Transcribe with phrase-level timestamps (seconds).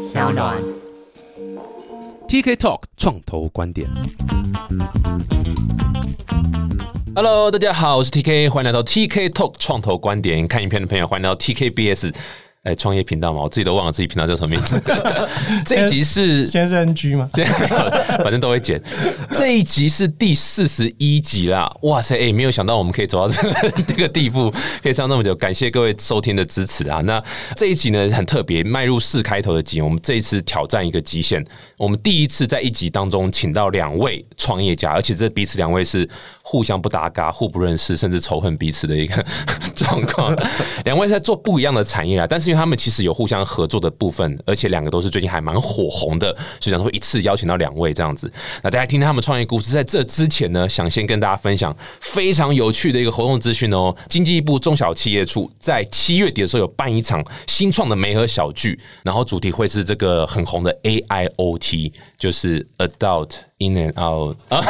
[0.00, 0.56] 小暖。
[2.26, 3.86] TK Talk 创投观点。
[7.14, 10.48] Hello，大家好，我是 TK，欢迎来到 TK Talk 创投观点。
[10.48, 12.14] 看影片的朋友，欢迎来到 TKBS。
[12.62, 14.78] 哎，创业频道嘛，我自己都忘了自己频道叫什么名字。
[15.64, 17.26] 这一集是先是 NG 吗？
[17.32, 17.90] 现在没有，
[18.22, 18.78] 反正都会剪。
[19.32, 21.74] 这一集是第四十一集啦！
[21.84, 24.52] 哇塞，哎、没有想到我们可以走到这个这个地步，
[24.82, 27.00] 可以唱那么久，感谢各位收听的支持啊！
[27.00, 27.22] 那
[27.56, 31.42] 这一集呢很特别，迈入四开头的集，我们这一次挑战一个极限，
[31.78, 36.06] 我们第一次在一集当中请到两位创业家，而且这彼此两位是
[36.42, 39.24] 互相不搭嘎、互不认识，甚至仇恨彼此的一个
[39.74, 40.36] 状况。
[40.84, 48.30] 两位在做不一样的产业啊，但是因为他们其实有互相合作的部分，而且两个都是最近还蛮火红的，所以想说一次邀请到两位这样子。
[48.60, 49.70] 那大家听听他们创业故事。
[49.70, 53.94] 在这之前呢，想先跟大家分享非常有趣的一个活动资讯哦。
[54.08, 63.30] 经济部中小企业处在七月底的时候有办一场新创的媒合小聚，然后主题会是这个很红的 AIoT，就是 Adult。
[63.62, 64.64] In and out 啊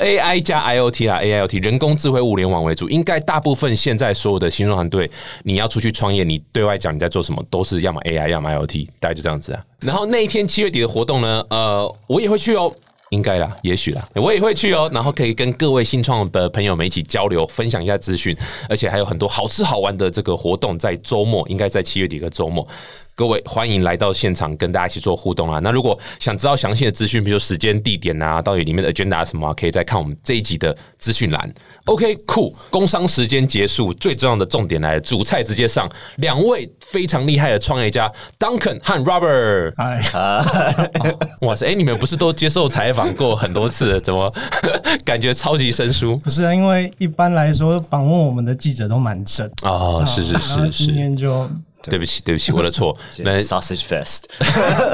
[0.00, 5.08] ，AI 加 IoT 啦，AIoT 人工智慧物联网为主，应该大部分现在所有的新创团队，
[5.44, 9.64] 你要出去创业，你对外讲你在做什么，都是要么 AI，要么 IoT，大概就这样子啊。
[9.78, 12.74] 然后那一天七月底的活动呢，呃，我也会去哦。
[13.10, 14.90] 应该啦，也许啦，我也会去哦。
[14.90, 18.34] 然后可以跟各位新创的朋友们一起交流，分享一下资讯，
[18.70, 22.66] 而且还有很多好吃好玩的这个活动，在周末，应该在七月底和周末。
[23.14, 25.60] 各位欢迎来到现场，跟大家一起做互动啊！
[25.62, 31.52] 那如果想知道详细的资讯，比如说时间、地点啊，到底里面的 agenda 什么、啊，可以再看我们这一集的资讯栏。
[31.84, 35.86] OK，酷，工商时间结束，最重要的重点来了，主菜直接上。
[36.16, 39.74] 两位非常厉害的创业家，Duncan 和 Robert。
[39.76, 40.00] 哎，
[41.42, 44.00] 哇塞，哎、你们不是都接受采访过很多次了？
[44.00, 44.32] 怎么
[45.04, 51.48] 感觉超级生疏不是啊，因为一般来说访问我们的记者都蛮正，哦，是是是是，今天就
[51.90, 52.96] 对不起对不起，我的错。
[53.18, 54.24] 那 Sausage Fest，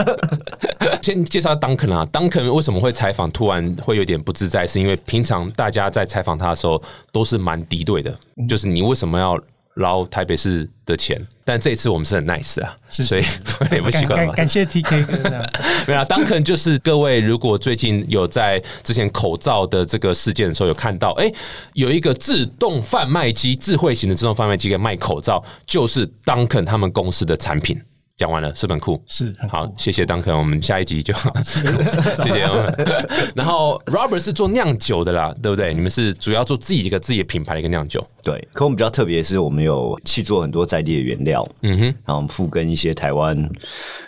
[1.02, 4.66] 先介绍 Duncan 啊，Duncan 为什么会采访突然会有点不自在？
[4.66, 8.16] 是因为平常大家在采访他的时候都是蛮敌对的，
[8.48, 9.38] 就是你为什么要
[9.74, 11.20] 捞台北市的钱？
[11.50, 13.24] 但这一次我们是很 nice 啊，是所以
[13.60, 14.34] 我 也不习惯嘛。
[14.34, 15.50] 感感谢 TK 哥这样。
[15.88, 21.32] 没有啊，Duncan 就是各位如果最近有在之前口罩的这个事件的时候有看到，哎、
[21.72, 27.80] 有一个自动贩卖机，智慧型的自动贩卖机，给卖口罩，就是 Duncan 他们公司的产品。
[28.18, 29.00] 讲完了，是不是很酷？
[29.06, 31.14] 是酷好，谢谢 Duncan，我们下一集就
[32.20, 33.08] 谢谢我们。
[33.34, 35.72] 然后 Robert 是做酿酒的啦，对不对？
[35.72, 38.04] 你们是主要做自己一个自己的品牌的一个酿酒。
[38.24, 43.48] 对，可我们比较特别的是，我们有去做很多在地的原料，嗯哼，然后我们复耕一些台湾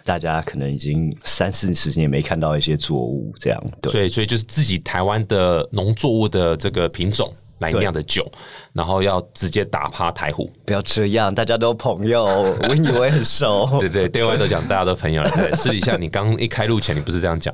[0.04, 3.92] 大家可能已经三四十年没看到一些作物，这样对。
[3.92, 8.30] 所以所以就是自己台湾的农作物的这个品种来酿的酒，
[8.72, 10.50] 然后要直接打趴台虎。
[10.66, 12.24] 不要这样，大家都朋友，
[12.68, 13.68] 我以为很熟。
[13.80, 15.30] 对对，对外都讲大家都朋友了。
[15.30, 17.52] 对，私底下你刚一开录前你不是这样讲，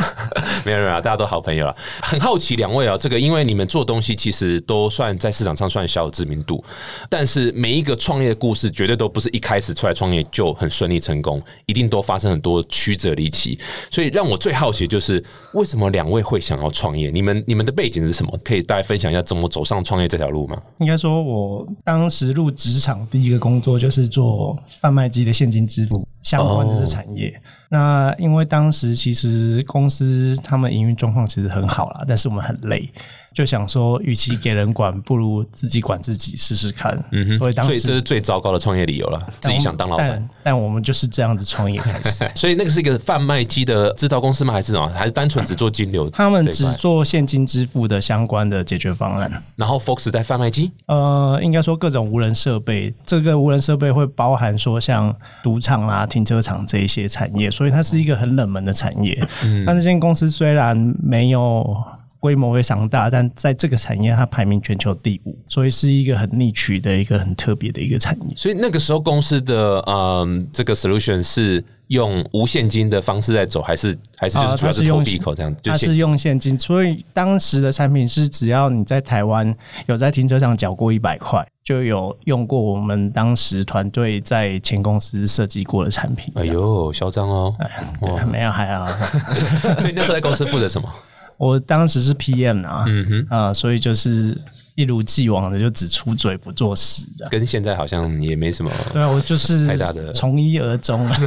[0.64, 1.74] 没有没有，大家都好朋友了。
[2.02, 6.64] 很好奇两位啊，这个因为你们做东西其实都算在市场上算小有知名度，
[7.08, 13.58] 但是每一个创业的故事绝对都不是一开始出来创业就很顺利成功，一定都发生很多曲折离奇。
[13.90, 15.22] 所以让我最好奇的就是
[15.52, 17.10] 为什么两位会想要创业？
[17.10, 18.38] 你们你们的背景是什么？
[18.44, 20.56] 可以大家分享一下怎么走上创业这条路吗？
[20.78, 27.38] 应该说，我当时入职场第一个工作就是做贩卖机的现金支付相关的这产业。
[27.68, 32.90] 那因为当时其实公司他们营运状况其实很好啦，但是我们很累，
[33.34, 36.98] 就想说，与其给人管，不如自己管自己试试看。
[37.12, 40.08] 嗯哼所以当时所以这是最糟糕的创业理由了，自己想当老板。
[40.08, 42.26] 但但我们就是这样子创业开始。
[42.34, 44.52] 所以那个是一个贩卖机的制造公司吗？
[44.52, 44.88] 还是什么？
[44.88, 46.08] 还是单纯只做金流？
[46.16, 46.68] 他们只。
[46.78, 49.42] 做现金支付的相关的解决方案。
[49.56, 55.12] 然后 Fox 在贩卖机，呃，应该说各种无人设备，这个无人设备会包含说像
[55.42, 59.20] 赌场啦、停车场这一些产业，所以它是一个很冷门的产业。
[59.42, 61.76] 嗯那这间公司虽然没有
[62.20, 68.34] 规模非常大，但在这个产业它排名全球第五，所以是一个很逆取的一个很特别的一个产业。
[68.36, 75.54] 所以那个时候公司的嗯这个 solution 是用无现金的方式在走，还是还是就是啊主要是投币口这样？
[75.64, 79.54] 它是用现金，所以当时的产品是只要你在台湾
[79.86, 86.32] 有在停车场缴过一百块，就有用过我们当时团队在前公司设计过的产品。
[86.36, 87.54] 哎呦，嚣张哦！
[88.00, 88.86] 对， 没有还好。
[89.80, 90.92] 所以那时候在公司负责什么？
[91.38, 94.36] 我当时是 PM 啊，嗯哼，啊、所以就是
[94.78, 97.30] 一如既往的就只出嘴不做事这样。
[97.32, 101.20] 跟现在好像也没什么， 对啊，我就是太大的从一而终啊。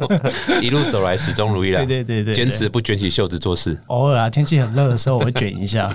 [0.62, 1.80] 一路走来始终如一了。
[1.84, 3.78] 对对对对对坚持不卷起袖子做事。
[3.88, 5.94] 偶尔啊，天气很热的时候我会卷一下。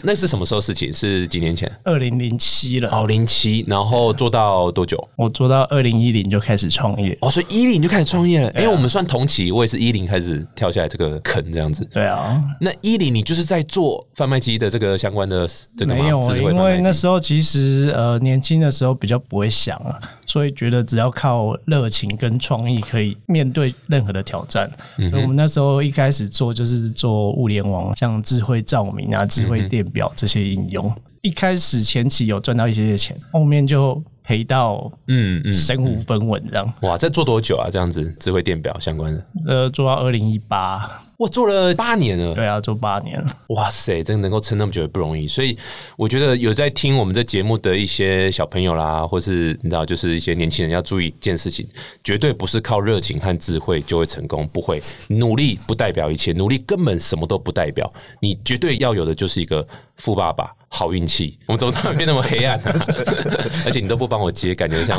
[0.00, 0.92] 那是什么时候事情？
[0.92, 1.70] 是几年前？
[1.82, 4.96] 二零零七了，哦，零七，然后做到多久？
[5.16, 7.18] 我做到二零一零就开始创业。
[7.20, 8.52] 哦，所以一零就开始创业了。
[8.52, 11.84] 因为我们算同期，我也是一零开始跳下来这个坑这样子。
[11.92, 24.70] 对啊，那一零你就是在做贩卖机的这个相关的这个吗没有，因为那时候其实呃年轻的时候比较不会想啊，所以觉得只要靠热情跟创意可以面对任何的挑战。
[24.98, 30.92] 嗯所以我们那时候一开始做就是做物联网，像智慧照明啊、智嗯慧电表这些应用。
[31.22, 36.72] 一开始前期有赚到一些些钱，后面就赔到嗯嗯，身无分文这样。
[36.82, 37.68] 哇，在做多久啊？
[37.70, 42.34] 这样子智慧电表相关的，呃，做到二零一八，我做了八年了。
[42.34, 43.26] 对啊，做八年了。
[43.48, 45.56] 哇塞，真的能够撑那么久也不容易，所以
[45.96, 51.66] 我觉得有在听我们这节目的一些小朋友啦，或是你知道，就是一些年轻人要注意一件事情，
[52.04, 59.66] 绝对不是靠热情和智慧就会成功，不会，努力不代表一切，努力根本什么都不代表，你绝对要有的就是一个
[59.96, 60.52] 富爸爸。
[60.74, 62.72] 好运气， 我们怎么突然变那么黑暗呢、
[63.66, 64.98] 而且你都不帮我接，感觉像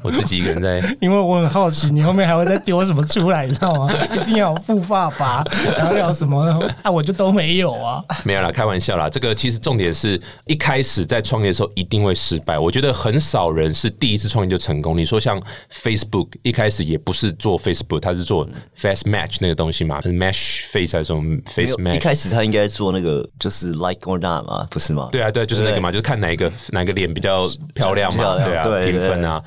[0.00, 3.92] 我自己一个人在 因为我很好奇，你后面还会再丢什么出来，你知道吗？
[4.14, 5.42] 一定要有富爸爸，
[5.76, 6.40] 然后要什么
[6.84, 8.00] 啊，我就都没有啊。
[8.24, 9.10] 没有啦，开玩笑啦。
[9.10, 12.56] 这个其实重点是一开始在创业的时候一定会失败。
[12.56, 14.96] 我觉得很少人是第一次创业就成功。
[14.96, 15.42] 你说像
[15.72, 21.96] Facebook 一开始也不是做 Facebook，它是做 Face Match 那个东西嘛，Match Face 还是什么 Face Match？
[21.96, 25.08] 一开始他应该做那个就是 like or not 嘛，不是吗？
[25.10, 29.42] 对啊，对啊，就是那个嘛，就是看哪一个哪个脸比较漂亮嘛，对啊，评分啊。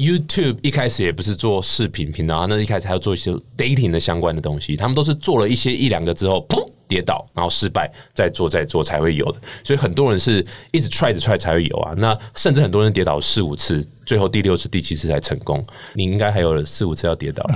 [0.00, 9.38] YouTube 一开始也不是做视频频道，那一开始还要做一些 dating 的相关的东西，他们都是做了一些一两个之后，砰跌倒，然后失败，再做再做才会有的。
[9.62, 11.92] 所以很多人是一直 try 着 try 才会有啊。
[11.96, 15.64] 那甚至很多人跌倒四五次，最后第六次、第七次才成功。
[15.92, 17.48] 你应该还有四五次要跌倒，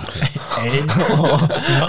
[0.58, 0.68] 哎、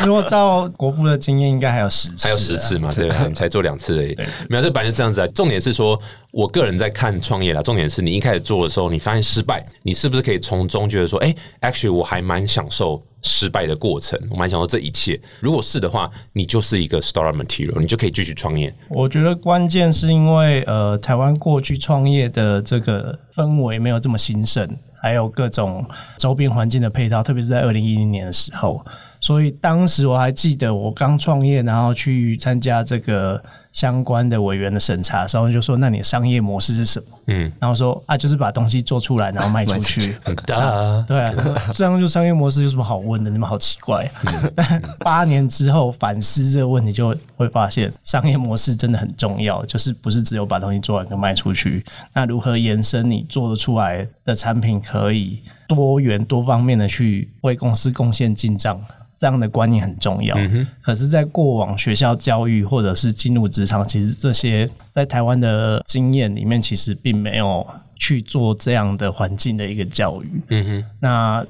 [0.06, 3.26] 如果照国父的经验，应该还有十次，还有十次嘛，对吧？
[3.28, 4.16] 你才做两次而已。
[4.50, 5.28] 没有，这本来就这样子啊。
[5.28, 6.02] 重点是说，
[6.36, 7.62] 我个人在看创业啦。
[7.62, 15.18] 重点是你一开始做的时候，你发现失败，你是不是可以从中觉得说，哎、a c t u a l l y 我还蛮享受失败的过程，我蛮享受这一切。
[15.40, 18.76] 如果是的话，你就是一个 starter material，你就可以继续创业。
[18.90, 24.68] 我觉得关键是因为呃，台湾过去创业的这个氛围没有这么兴盛，
[25.02, 25.86] 还有各种
[26.18, 28.86] 周边环境的配套，特别是在二零一零年的时候，
[29.22, 33.42] 所以当时我还记得我刚创业，然后去参加这个
[33.76, 40.16] 相关的委员的审查的时候，就说：“那你的商业模式是什么？”嗯，然后说：“啊，就是把东西做出来，然后卖出去。”
[40.56, 41.34] 啊，对啊，
[41.74, 43.30] 这样就商业模式有什么好问的？
[43.30, 44.10] 你们好奇怪、
[44.56, 51.86] 但 八年之后反思这个问题，就会发现商业模式真的很重要，就是不是只有把东西做完就卖出去。
[52.14, 58.80] 那如何延伸你做得出来的产品，可以多元多方面的去为公司贡献进账？
[59.16, 60.36] 这样的观念很重要。
[60.82, 67.66] 可是，在过往学校教育或者是进入职场，其实这些在台湾的经验里面，其实并没有
[67.96, 70.42] 去做这样的环境的一个教育。
[70.50, 71.46] 嗯哼，那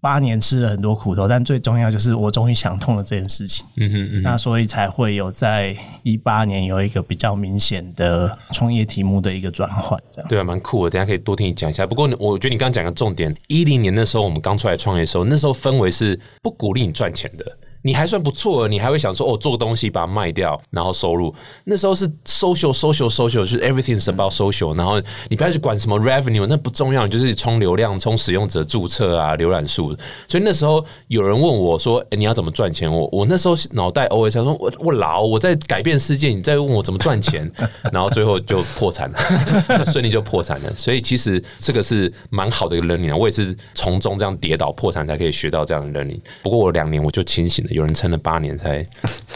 [0.00, 3.66] 八年吃了很多苦头，但最重要就是我终于想通了这件事情。
[3.76, 4.22] 嗯哼，嗯哼。
[4.22, 10.28] 那所以才会有在一八年有一个比较明显的创业题目的一个转换，这样。
[10.28, 10.90] 对啊，蛮酷的。
[10.90, 11.86] 等下可以多听你讲一下。
[11.86, 17.44] 不过我觉得你刚刚讲个重点，一零年那时候我们刚出来创业的时候，那时候氛围是不鼓励你赚钱的。
[17.82, 21.34] 你还算不错，你还会想说哦，做个东西把它卖掉，然后收入。
[21.64, 24.76] 那时候是 social social social，就是 everything is about social。
[24.76, 29.96] 然后你不要去管什么 revenue，那不重要，你就是充流量、充使用者注册啊、浏览数。
[30.26, 37.50] 所以那时候有人问我说：“诶你要怎么赚钱？”我我那时候脑袋 os 想说：“我我老，我在改变世界，你在问我怎么赚钱？”
[37.92, 39.18] 然后最后就破产了，
[39.90, 40.74] 顺利就破产了。
[40.76, 43.16] 所以其实这个是蛮好的一个 learning。
[43.16, 46.20] 我也是从中这样跌倒破产才可以学到这样的 learning。
[46.42, 48.86] 不过我两年我就清醒了，有人撑了八年才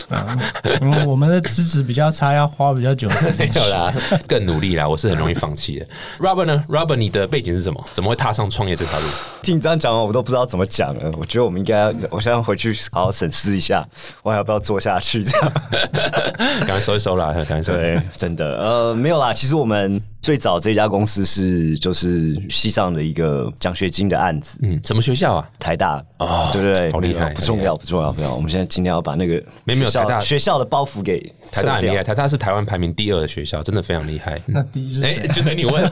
[0.80, 3.62] 因为我们的资质比较差，要花比较久时间 没间。
[3.62, 3.92] 有啦，
[4.28, 4.88] 更努力啦。
[4.88, 5.86] 我是很容易放弃的。
[6.18, 7.84] Robert 呢？Robert，你的背景是什么？
[7.92, 9.06] 怎么会踏上创业这条路？
[9.42, 11.12] 听你这样讲完，我都不知道怎么讲了。
[11.18, 13.86] 我觉得我们应该要，我现在回去好好审视一下，
[14.22, 15.22] 我还要不要做下去？
[15.24, 15.52] 这样
[16.66, 17.74] 赶快收一收啦，赶快收。
[17.74, 19.32] 对，真的，呃，没有啦。
[19.32, 25.50] 其实我们最早这家公司是就是西上的一个奖学金的案子，嗯，什么学校啊？
[25.58, 26.90] 台大哦对不对？
[26.90, 28.34] 好厉害不重要，不重要，不重要。
[28.34, 31.20] 我们现在尽量要把那个没有没有台大学校的包袱给
[31.52, 34.40] 台大很厉害，台大是台湾排名第二的学校，真的非常厉害。
[34.48, 35.28] 那第一是哎、谁？
[35.28, 35.90] 就等你问。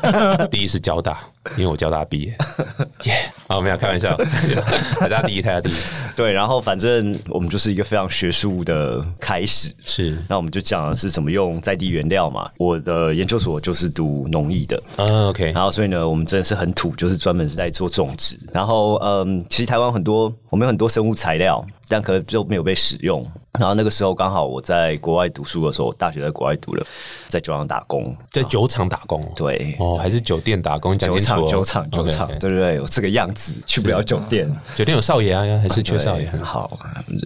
[0.50, 1.20] 第一是交大，
[1.58, 2.34] 因为我交大毕业。
[3.04, 4.16] 耶、好，没有开玩笑，
[4.98, 5.74] 台大第一，台大第一，
[6.16, 9.70] 对，然后反正我们就是一个非常学术的开始。
[9.82, 12.50] 是，那我们就讲的是怎么用在地原料嘛。
[12.56, 18.38] 我的研究所就是读农艺的，嗯，OK，然后所以呢，我们真的是很土，就是专门是在做种植。
[18.54, 23.22] 然后，嗯，其实台湾很多，我们有很多生物材料，但可能就没有被使用。
[23.58, 26.86] 然后那个时候刚好我在国外读书的时候，我大学在国外读了，
[27.28, 36.26] 在酒厂打工，在酒厂打工，对，哦，还是酒店打工，酒厂酒厂酒厂，对对对，有这个样子，去不了酒店，酒店有少爷啊，还是缺少爷？
[36.30, 36.78] 很好，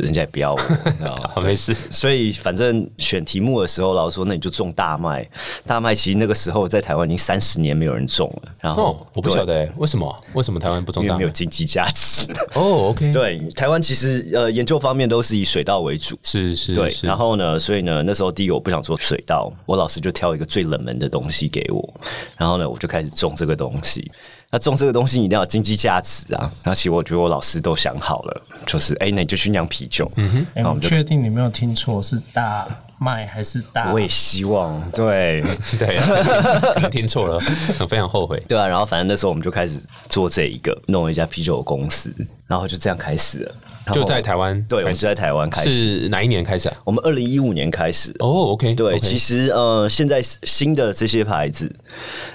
[0.03, 1.73] 人家也不要我， 没事。
[1.93, 5.25] 所以反正选题目的时候，老师说那你就种大麦。
[5.65, 10.25] 大麦其实那个时候在台湾已经三十年没有人种了，然后、哦，我不晓得欸为什么？
[10.35, 11.31] 为什么台湾不种大麦因为没有？
[11.31, 12.27] 经济价值。
[12.55, 16.16] 哦，OK，， 对，台湾其实呃研究方面都是以水稻为主。
[16.23, 22.01] 是是，对，是然后呢，所以呢，那时候第一个我不想做水稻，我老师就挑一个最冷门的东西给我，
[22.37, 24.11] 然后呢，我就开始种这个东西。
[24.49, 26.51] 那种这个东西一定要有经济价值啊！
[26.65, 30.09] 那其实我觉得我老师都想好了，就是哎、那你就去酿啤酒。
[30.15, 32.65] 嗯哼，哎、我那我们确定你没有听错，是大
[32.97, 33.93] 麦还是大？
[33.93, 35.43] 我也希望对。
[35.81, 35.99] 对，
[36.75, 37.41] 可能听错了，
[37.89, 38.41] 非常后悔。
[38.47, 42.15] 对啊，然后反正那时候我们就开始做这一个，弄了一家啤酒公司，
[42.47, 43.55] 然后就这样开始了。
[43.93, 45.71] 就在台湾对，我们就在台湾开始。
[45.71, 46.77] 是哪一年开始啊？
[46.83, 48.11] 我们二零一五年开始。
[48.19, 51.73] 哦，OK，对其实呃，现在新的这些牌子，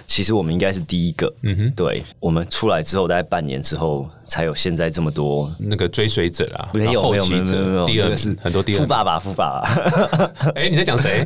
[0.08, 1.34] 其实我们应该是第一个。
[1.42, 5.54] 嗯哼，对，我们出来之后，大概半年之后，才有现在这么多。
[5.60, 8.80] 那个追随者啊，没有没有没有没有没有，者，第二个是很多第二。
[8.80, 10.32] 富爸爸富爸爸。
[10.56, 11.22] 哎，你在讲谁？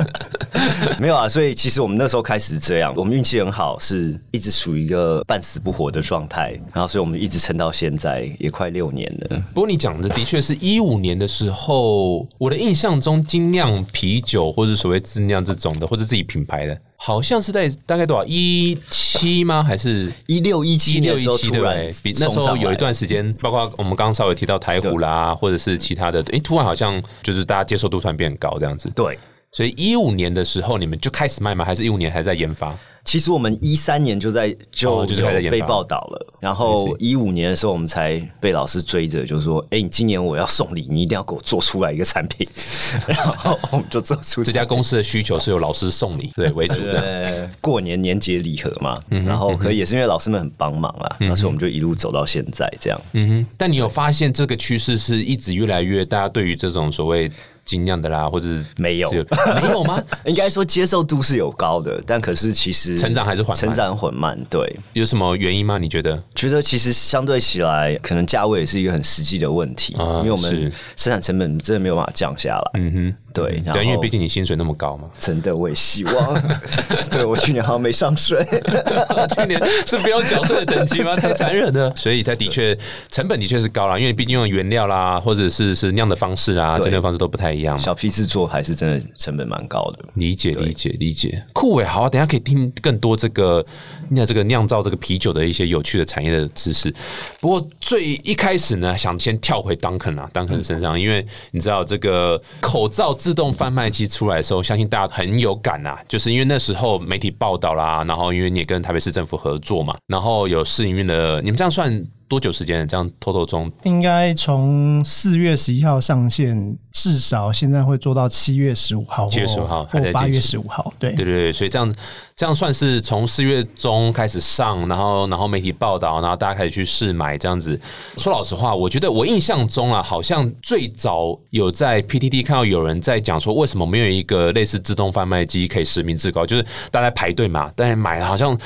[1.00, 9.42] 没有啊，所以其实我们那时候开始这样，我们运气很好，是一直处于一个半死不活的状态，然后所以我们一直撑到现在，也快六年了。
[9.52, 19.60] 不过你讲的的确是一五年的时候，我的印象中精酿啤酒或者所谓自酿这种的，或者自己品牌的，好像是在大概多少一七吗？
[19.60, 22.12] 还是一六一七一六一年的时候突然七对不对？
[22.12, 28.88] 比那时候有一段时间，包括我们刚刚稍微提到台虎啦，或者是其他的，诶，突然好像就是大家接受度突然变高这样子。
[28.94, 29.18] 对。
[29.52, 31.64] 所以一五年的时候，你们就开始卖吗？
[31.64, 32.76] 还是一五年还在研发？
[33.02, 42.46] 其实我们一三年就在就哦就是还在研被报道了，然后一五年的时候我们才被老师追着，就是说：“哎、你今年我要送礼，你一定要给我做出来一个产品。
[43.08, 47.00] ”然后我们就做出这家公司的需求是由老师送礼对为主的。
[47.00, 53.00] 呃过年年节礼盒嘛，嗯然后可以也是因为老师们很帮忙啦，那所以我们就一路走到现在这样。
[53.14, 57.32] 嗯哼，但你有发现这个趋势是一直越来越，大家对于这种所谓
[57.70, 60.02] 精酿的啦，或者是没有没有吗？
[60.26, 64.36] 应该说接受度是有高的，但可是其实成长还是缓慢成长缓慢。
[64.50, 65.78] 对，有什么原因吗？
[65.78, 66.20] 你觉得？
[66.34, 72.80] 觉得其实相对起来，可能价位也是一个很实际的问题，啊因为我是们生产成本真的没有办法降下来。
[72.80, 75.08] 嗯哼，对，然对，因为毕竟你薪水那么高嘛。
[75.16, 76.42] 真的我也希望，
[77.10, 78.44] 对我去年好像没上税。
[79.36, 81.14] 去年是不用缴税的等级吗？
[81.16, 81.92] 太残忍了。
[81.96, 82.76] 所以它的确
[83.10, 87.78] 成本的确是高啦，因为毕竟用原料啦，或者是是酿的方式啊，对蒸馏方式都不太一样嘛。
[87.78, 90.04] 小批制作还是真的成本蛮高的。
[90.14, 93.64] 理解理解理解，酷伟，好啊，等一下可以听更多这个
[94.08, 96.92] 那这个酿造这个啤酒的一些有趣的产业的知识。
[97.40, 112.88] 不过最一开始呢，想先跳回 Duncan 啊，Duncan 身上，因为你知道这个口罩自动贩卖机出来的时候，相信大家很有感啊，就是因为那时候媒体报道啦，然后因为你也跟台北市政府合作嘛，然后有试营运的，你们这样算多久时间？
[112.88, 120.90] 这样偷偷中应该从四月十一号上线，至少现在会做到七月十五号七，月十五号八月十五号。
[120.98, 121.94] 对对对对，所以这样
[122.40, 127.78] 这样算是从四月中开始上，然后然后媒体报道，然后大家开始去试买这样子。
[128.16, 138.58] 说老实话，我觉得我印象中啊，好像最早有在 PTT 看到有人在讲说，为什么没有一个类似自动贩卖机可以实名制高，就是大家排队嘛，大家买好像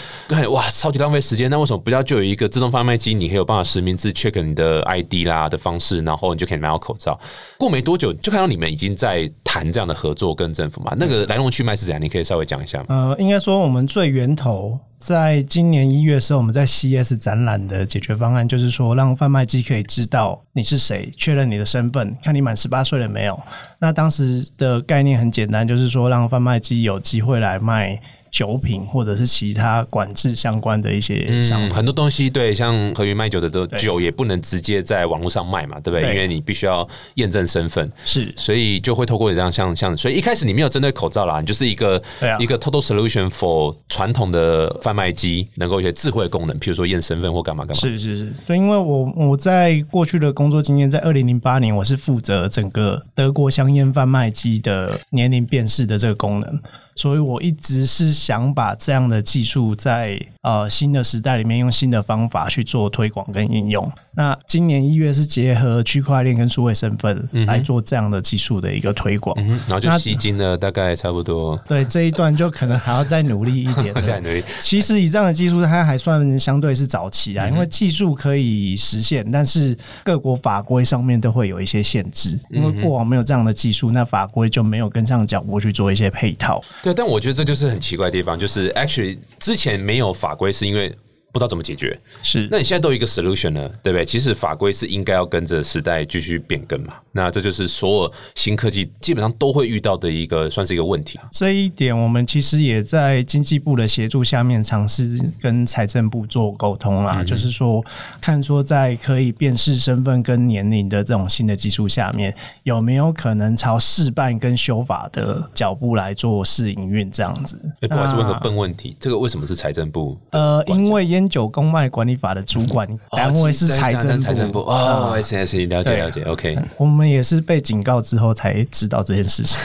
[0.52, 7.18] 哇超级浪费时间，那为什么不要就有一个自动贩卖机，你可以有办法实名制 check 你的 ID 啦的方式，然后你就可以买到口罩。
[7.58, 12.00] 过没多久就看到你们已经在谈这样的合作跟政府嘛，那个来龙去脉是怎样？
[12.00, 12.86] 你可以稍微讲一下吗？
[12.90, 23.40] 呃，应该说我们最源头，在今年一月的时候，我们在 CS 展览的解决方案，就是说让贩卖机可以知道你是谁，确认你的身份，看你满十八岁了没有。
[23.78, 27.98] 那当时的概念很简单，就是说让贩卖机有机会来卖。
[28.34, 36.02] 酒品或者是其他管制相关的一些商嗯，品，很多东西对，像和云卖酒的都酒也不能直接在网络上卖嘛，对不对？
[36.02, 36.14] 对。
[36.14, 38.34] 因为你必须要验证身份，是。
[38.36, 42.02] 所以就会透过这样像像，所以一开始你没有针对口罩啦，你就是一个、
[42.40, 47.80] 一个 total solution for 传统的贩卖机能够有一些智慧功能，譬如说验身份或干嘛干嘛。
[47.80, 56.60] 是是是，对，因为我我在过去的工作经验，在二零零八年，我是负责整个德国香烟贩卖机的年龄辨识的这个功能，
[56.96, 63.90] 所以我一直是想把这样的技术在呃新的时代里面用新的方法去做推广跟应用。
[64.16, 71.60] 那今年一月是结合区块链跟数位身份来做这样的技术的一个推广，嗯，然后就吸金了大概差不多。
[71.66, 74.42] 对这一段就可能还要再努力一点， 再努力。
[74.58, 86.62] 其实以这样的技术，它还算相对是早期啊，因为技术可以实现，但是各国法规上面都会有一些限制，因为过往没有这样的技术，那法规就没有跟上脚步去做一些配套。
[86.82, 90.96] 对，但我觉得这就是很奇怪的地方，就是 actually 之前没有法规，是因为。
[91.32, 94.04] 不知道怎么解决，是那你现在都有一个 solution 了，对不对？
[94.04, 96.94] 其实法规是应该要跟着时代继续变更嘛。
[97.14, 101.18] 那这就是所有新科技基本上都会遇到的一个，算是一个问题。
[101.30, 105.08] 这一点我们其实也在经济部的协助下面尝试
[105.40, 107.84] 跟财政部做沟通啦，就是说
[108.20, 117.58] 看说在可以辨识身份跟年龄的这种新的技术下面，有没有可能朝试办跟修法的脚步来做试营运这样子？
[117.80, 120.18] 哎，不好意思，问个笨问题，这个为什么是财政部？
[120.30, 121.24] 呃，因为烟。
[121.34, 126.56] 酒公卖管理法的主管单位是财政财政部哦，S S 了解了解，OK。
[126.76, 129.60] 我们也是被警告之后才知道这件事情。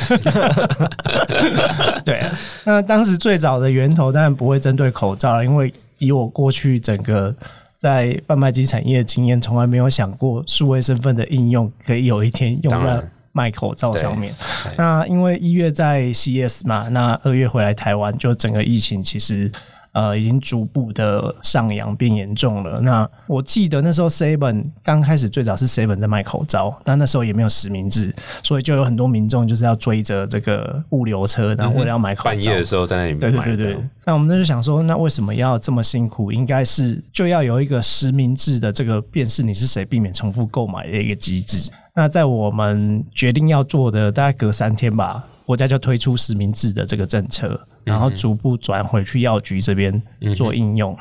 [2.06, 2.26] 对，
[2.64, 7.36] 那当时最早的源头当然不会针对口罩，因为以我过去整个
[7.76, 14.34] 在贩卖机产业的经验，从来没有想过数位身份的应用可以有一天用在卖口罩上面。
[14.78, 19.52] 那因为一月在 CS 嘛，那二月回来台湾，就整个疫情其实。
[19.92, 22.80] 呃，已经逐步的上扬变严重了。
[22.82, 32.30] 那我记得那时候 Seven 刚开始最早是 Seven 在卖口罩，那那时候也没有实名制，所以就有很多民众就是要追着这个物流车，然后为了要买口罩。
[32.30, 33.20] 半夜的时候在那里面。
[33.20, 33.78] 对对对对。
[34.06, 36.32] 那我们那就想说，那为什么要这么辛苦？
[36.32, 41.70] 应该是就要有一个实名制的这个辨识你是谁，避免重复购买的一个机制。
[41.96, 47.60] 那在我们决定要做的大概隔三天吧，国家就推出实名制的这个政策。
[47.84, 50.00] 然后逐步转回去药局这边
[50.36, 50.96] 做应用。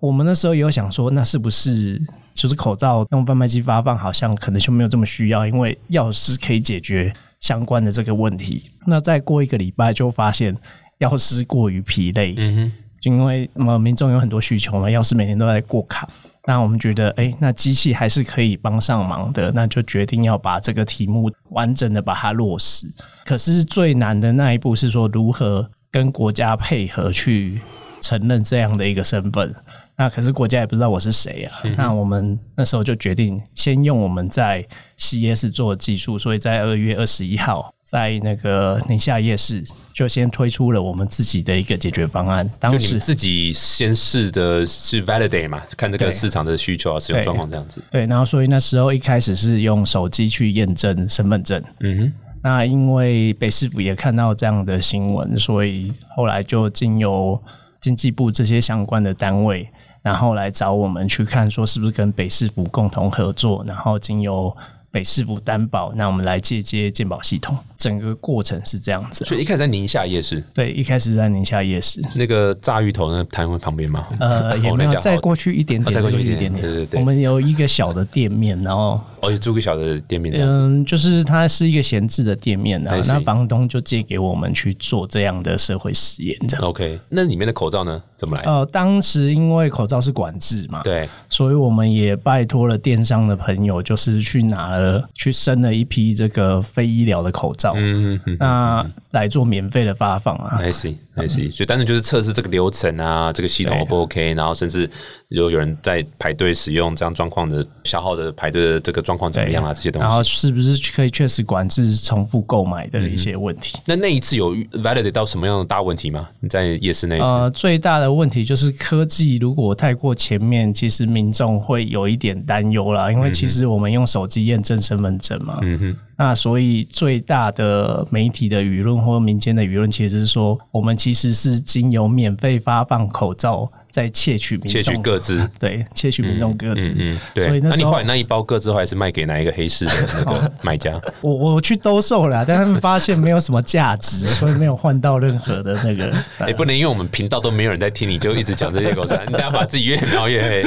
[0.00, 2.00] 我们那时候也有想说，那是不是
[2.32, 8.62] 就是口罩用贩卖机发放，好像可能就没有这么需要，因为药师可以解决相关的这个问题。
[8.86, 10.56] 那再过一个礼拜，就发现
[11.00, 12.72] 药师过于疲累，嗯
[13.02, 16.08] 就，因为么民众有很多需求嘛，要是每天都在过卡。
[16.46, 22.86] 那我们觉得，哎，那机器还是可以帮上忙的，那就决定要把这个题目完整的把它落实。
[23.26, 25.68] 可是最难的那一步是说如何。
[25.92, 27.60] 跟国家配合去
[28.00, 29.54] 承认这样的一个身份，
[29.96, 31.60] 那可是国家也不知道我是谁啊。
[31.76, 39.62] 那我们那时候就决定先用我们在 CS 做技术，所以在二月二十一号，在那个宁夏夜市
[39.94, 42.50] 就先推出了我们自己的一个解决方案。
[42.58, 47.82] 当时自己先试的是 validate 嘛，看这个市场的需求啊，使用状况这样子。
[47.90, 51.62] 对，然后所以那时候一开始是用手机去验证身份证。
[51.80, 52.12] 嗯哼。
[52.44, 57.40] 那因为北市府也看到这样的新闻，所以后来就经由
[57.80, 59.68] 经济部这些相关的单位，
[60.02, 64.54] 然后来找我们去看，说是不是跟北市府共同合作，然后经由。
[64.92, 69.24] 北市府担保，那我们来借接鉴宝系统，整个过程是这样子。
[69.24, 74.06] 所以一开始在宁夏夜市，对，一开始在宁夏夜市那个炸芋头那摊位旁边吗？
[74.20, 77.00] 呃， 也没有再过去一点点，再过去一点点，对对对。
[77.00, 86.66] 我们有一个小的店面，然后哦，租个小的店面，嗯，就是它是一个闲置的店面啊，那房东就借给我们去做这样的社会实验，这样。
[86.66, 88.02] OK，那里面的口罩呢？
[88.16, 88.42] 怎么来？
[88.44, 95.62] 呃，当时因为口罩是管制嘛，对，所以我们也拜托了电商的朋友，就是去拿了去生。
[95.62, 100.58] 了一批这个非医疗的口罩，嗯嗯，那来做免费的发放啊。
[100.58, 101.50] I see, I see。
[101.52, 104.88] 所以单纯就是测试这个流程啊，这个系统 O 不 OK，然后甚至
[105.28, 109.72] 有有人在排队使用这样状况的消耗的排队的这个状况怎么样啊？
[109.74, 113.78] 这些东西，然后是不是可以确实管制重复购买的一些问题？
[113.86, 116.28] 那那一次有 validate 到什么样的大问题吗？
[116.40, 125.58] 你在夜市那一次，呃，最大的问题就是科技如果太过前面，其实民众会有一点担忧啦，因为其实我们用手机验证身份证嘛。
[125.62, 127.61] 嗯哼，那所以最大的
[128.10, 133.70] 媒体的舆论或民间的舆论，其实是说，我们其实是经由免费发放口罩。
[133.92, 137.46] 在窃取民窃取各自， 对窃取民众各自，嗯，对。
[137.46, 140.98] 所以那你后来那一包各自后来是卖给哪一个黑市的那个 买家？
[141.20, 146.10] 我我去兜售了，但他们发现没有什么价值，所以没有换到任何的那个。
[146.46, 150.64] 也不能因为我们频道都没有人在听，你就一直讲这些狗屎，你等下把自己越描越黑。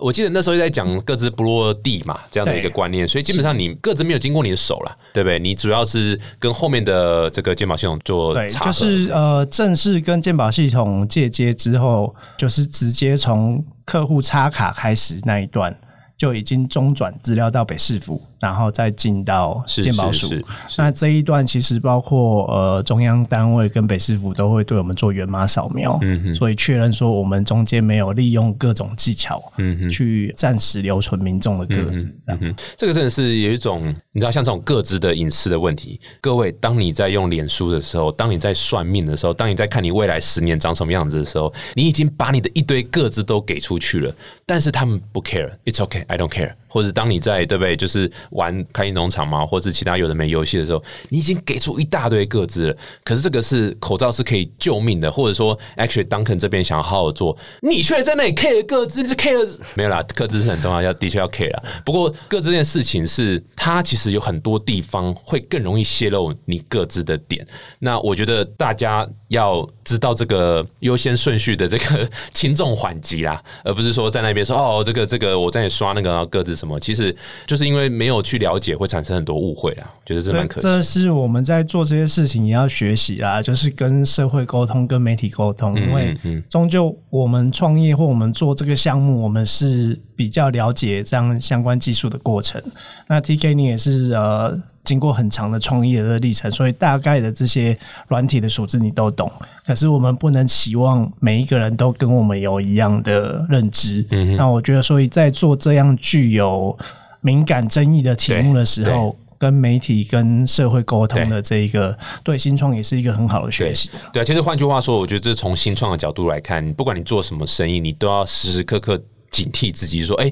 [0.00, 5.38] 我记得那时候在讲各自不落地嘛，这样的一个观念，所以基本上你各自没有经过你的手了，对不对？
[5.38, 12.13] 你主要是跟后面的这个鉴宝系统做对，就是呃，正式跟鉴宝系统借接之后。
[12.36, 15.74] 就是直接从客户插卡开始那一段，
[16.16, 20.32] 就已经中转资料到北市府，然后再进到是健保署。
[20.78, 32.38] 那这一段其实包括呃中央单位跟北市府都会对我们做源码扫描，嗯哼所以确认说我们中间没有利用各种技巧，嗯哼去暂时留存民众的个资，这样。
[32.42, 36.00] 嗯，这个真的是有一种，你知道，像这种各自的隐私的问题。
[36.20, 44.14] 各位，当你在用脸书的时候，当你在算命的时候，当你在看你未来十年长什么样子的时候，你已经把你的一堆各自都给出去了，
[44.46, 46.54] 但是他们不 care，it's okay，I don't care。
[46.74, 52.76] 或者当你在对不对，就是玩开心农场嘛，或者是其他有的没游戏的时候，你已经给出一大堆各自了。
[53.04, 61.62] 可是这个是口罩是可以救命的，或者说，actually Duncan 这边想要好好做，你却在那里 care 各自，是 care 没有啦，各自是很重要，要的确要 care 啦。
[61.84, 67.46] 不过各自这件事情是，它其实有很多地方会更容易泄露你各自的点。
[67.78, 77.14] 那我觉得大家要知道这个优先顺序的这个 轻重缓急啦，而不是说在那边说哦，这个这个我在刷那个各自什么，其实
[77.46, 79.92] 就是因为没有去了解，会产生很多误会啊。
[80.06, 80.60] 觉得这蛮可惜。
[80.62, 92.62] 这是我们在做这些事情也要学习啦，就是跟社会沟通、跟媒体沟通，因为嗯终究我们创业或我们做这个项目，我们是比较了解这样相关技术的过程。
[93.06, 97.76] 那 TK 你也是呃经过很长的创业的历程，所以大概的这些
[98.08, 99.30] 软体的数字你都懂。
[99.66, 104.06] 可是我们不能期望每一个人都跟我们有一样的认知。
[104.10, 106.76] 嗯那我觉得，所以在做这样具有
[107.22, 113.90] 敏感争议的题目的时候，跟媒体跟社会沟通的这一个，对新创也是一个很好的学习。
[114.12, 120.30] 对啊，其实换句话说，我觉得这是从新创的角度来看，不管你做什么生意，你都要时时刻刻警惕自己，说，哎、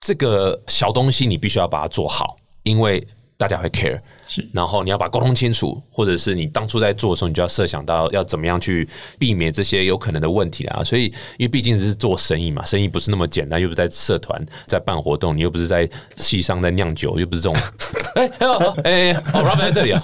[0.00, 3.06] 这个小东西你必须要把它做好，因为
[3.38, 3.98] 大家会 care。
[4.30, 8.86] 是然后你要把它沟通清楚，或者是你当初在做的时候，你就要设想到要怎么样去
[9.18, 10.84] 避免这些有可能的问题啊。
[10.84, 11.04] 所以，
[11.38, 17.58] 因为毕竟是做生意嘛，生意不是那么简单，又不是在社团在办活动，你又不是在戏上在酿酒，又不是这种。
[18.16, 20.02] 哎哎哦哎，哦，Robert 在这里啊，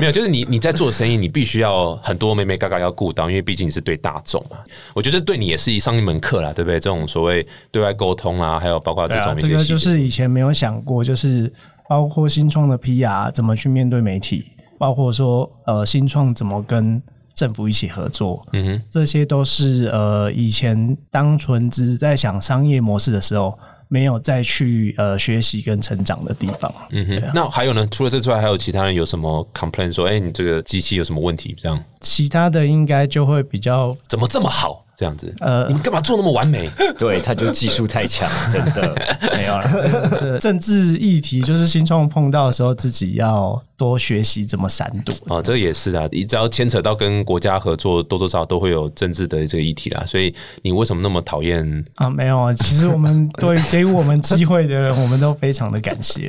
[0.00, 4.56] 没有，就是你你在做生意，你必须要很多妹妹嘎嘎要顾到，因为毕竟你是对大众嘛。
[4.92, 6.80] 我觉得对你也是上一门课啦，对不对？
[6.80, 11.52] 这种所谓对外沟通啊，还有包括这种一这个就些细节是以前没有想过，就是
[11.88, 14.46] 包括新创的 PR 怎么去面对媒体，
[14.78, 17.02] 包括说呃新创怎么跟
[17.34, 18.82] 政府一起合作，嗯哼。
[18.88, 26.72] 这些都是呃以前当纯只在想商业模式的时候，没有再去呃学习跟成长的地方。
[26.90, 27.86] 嗯哼，那还有呢？
[27.88, 31.54] 除了这之外，还有其他人有什么 complain 说，哎、你这个机器有什么问题？
[31.58, 34.83] 这样其他的应该就会比较怎么这么好？
[34.96, 36.68] 这样子，呃你们干嘛做那么完美？
[36.98, 38.94] 对，他就技术太强，真的。
[39.34, 40.38] 没有了。
[40.38, 45.14] 政治议题就是新创碰到的时候，自己要多学习怎么闪躲。
[45.26, 50.04] 哦，这也是啊，你只要牵扯到跟国家合作，多多少少都会有政治的这个议题啦。
[50.06, 51.84] 所以你为什么那么讨厌？
[51.96, 56.28] 啊，没有啊，其实我们对给予我们机会的人，我们都非常的感谢。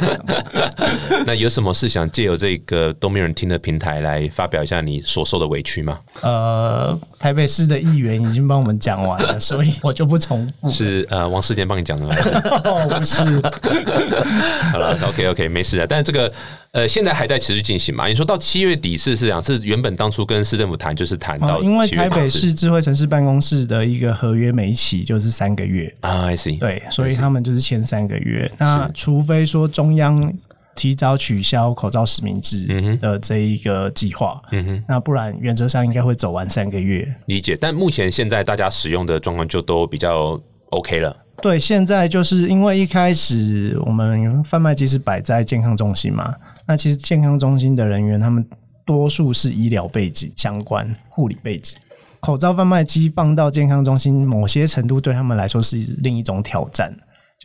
[1.25, 5.99] 那有什么是想借由这个都没有人听的平台来发表一下你所受的委屈吗？
[6.21, 10.69] 呃，台北市的议员已经帮我们讲完了， 所以我就不重复。
[10.69, 12.15] 是呃，王世坚帮你讲的吗？
[12.65, 13.23] 哦，不是，
[14.71, 15.87] 好了，OK OK，没事的。
[15.87, 16.31] 但是这个
[16.71, 18.07] 呃，现在还在持续进行嘛？
[18.07, 28.51] 你说到七月底是是讲是原本当初跟市政府谈，就是谈到哦因为7月底台北市智慧城市办公室的一个合约每一期就是三个月，啊，I see，对，所以他们就是签三个月。
[28.57, 30.33] 那除非说中央
[30.75, 37.07] 提早取消口罩实名制的这一个计划，嗯哼，那不然原则上应该会走完三个月。
[37.27, 37.57] 理解。
[37.59, 40.39] 但目前现在大家使用的状况就都比较
[40.71, 41.15] OK 了。
[41.41, 46.35] 对，现在就是因为一开始我们贩卖机是摆在健康中心嘛，
[46.65, 48.45] 那其实健康中心的人员他们
[48.85, 51.77] 多数是医疗背景相关、护理背景。
[52.21, 56.91] 口罩贩卖机放到健康中心，某些程度对他们来说是另一种挑战。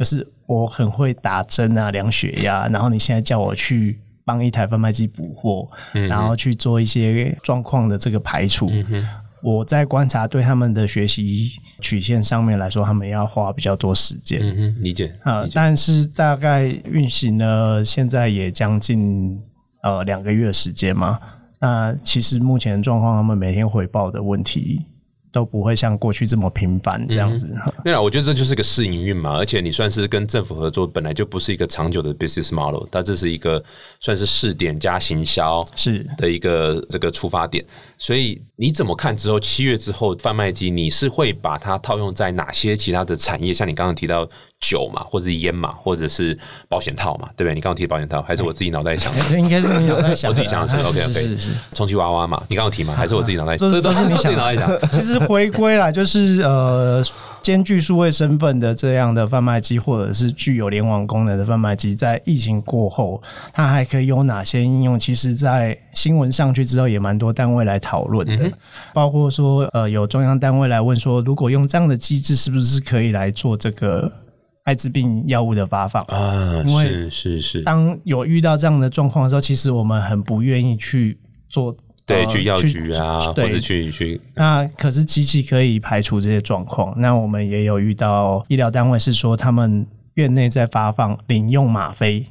[0.01, 8.73] 就是我很会打针啊、量血压，然后你现在叫我去帮一台贩卖机补货，然后去做一些状况的这个排除。
[9.43, 11.51] 我在观察对他们的学习
[11.83, 14.41] 曲线上面来说，他们要花比较多时间。
[14.43, 15.15] 嗯哼，理解。
[15.23, 19.39] 啊、但是大概运行了，现在也将近
[19.83, 21.19] 呃两个月时间嘛。
[21.59, 24.83] 那其实目前的状况，他们每天回报的问题
[25.33, 27.49] 都不会像过去这么频繁这样子。
[27.85, 33.63] 对啊，我觉得这就是个试营运嘛，而且你算是跟政府合作，本来就不是一个长久的 business model，它这是一个
[34.01, 37.65] 算是试点加行销是的一个这个出发点。
[38.03, 43.53] 所以你怎么看之后七月之后贩卖机，你是会把它套用在哪些其他的产业？
[43.53, 44.27] 像你刚刚提到
[44.59, 46.37] 酒嘛，或者是烟嘛，或者是
[46.67, 47.55] 保险套嘛，对不对？
[47.55, 49.21] 你刚刚提保险套，还 是我自己脑袋想的？
[49.29, 51.51] 这应该是你脑袋想我自己想的是 OK 是 OK，是是。
[51.75, 53.59] 充气娃娃嘛，你刚刚提嘛，还是我自己脑袋？
[53.59, 54.91] 都是都是你自己想脑袋想。
[54.93, 57.05] 其实回归啦，就是呃，
[57.43, 64.99] 兼具数位身份的这样的贩卖机，或者是具有联网功能的贩卖机，在疫情过后，它还可以有哪些应用？
[64.99, 68.53] 其实，在新闻上去之后，也蛮多单位来讨论的，
[68.95, 74.13] 包括说，呃，有中央单位来问说，如果用这样的机制，是不是可以来做这个
[74.63, 76.63] 艾滋病药物的发放啊？
[76.65, 81.77] 因为是是是，当有遇到这样的状况的时候，其实我们很不愿意去做。
[82.07, 86.93] 对，呃去药局啊，或对者去去那可是机器可以排除这些状况。
[86.97, 92.27] 那我们也有遇到医疗单位是说，他们院内在发放领用吗啡。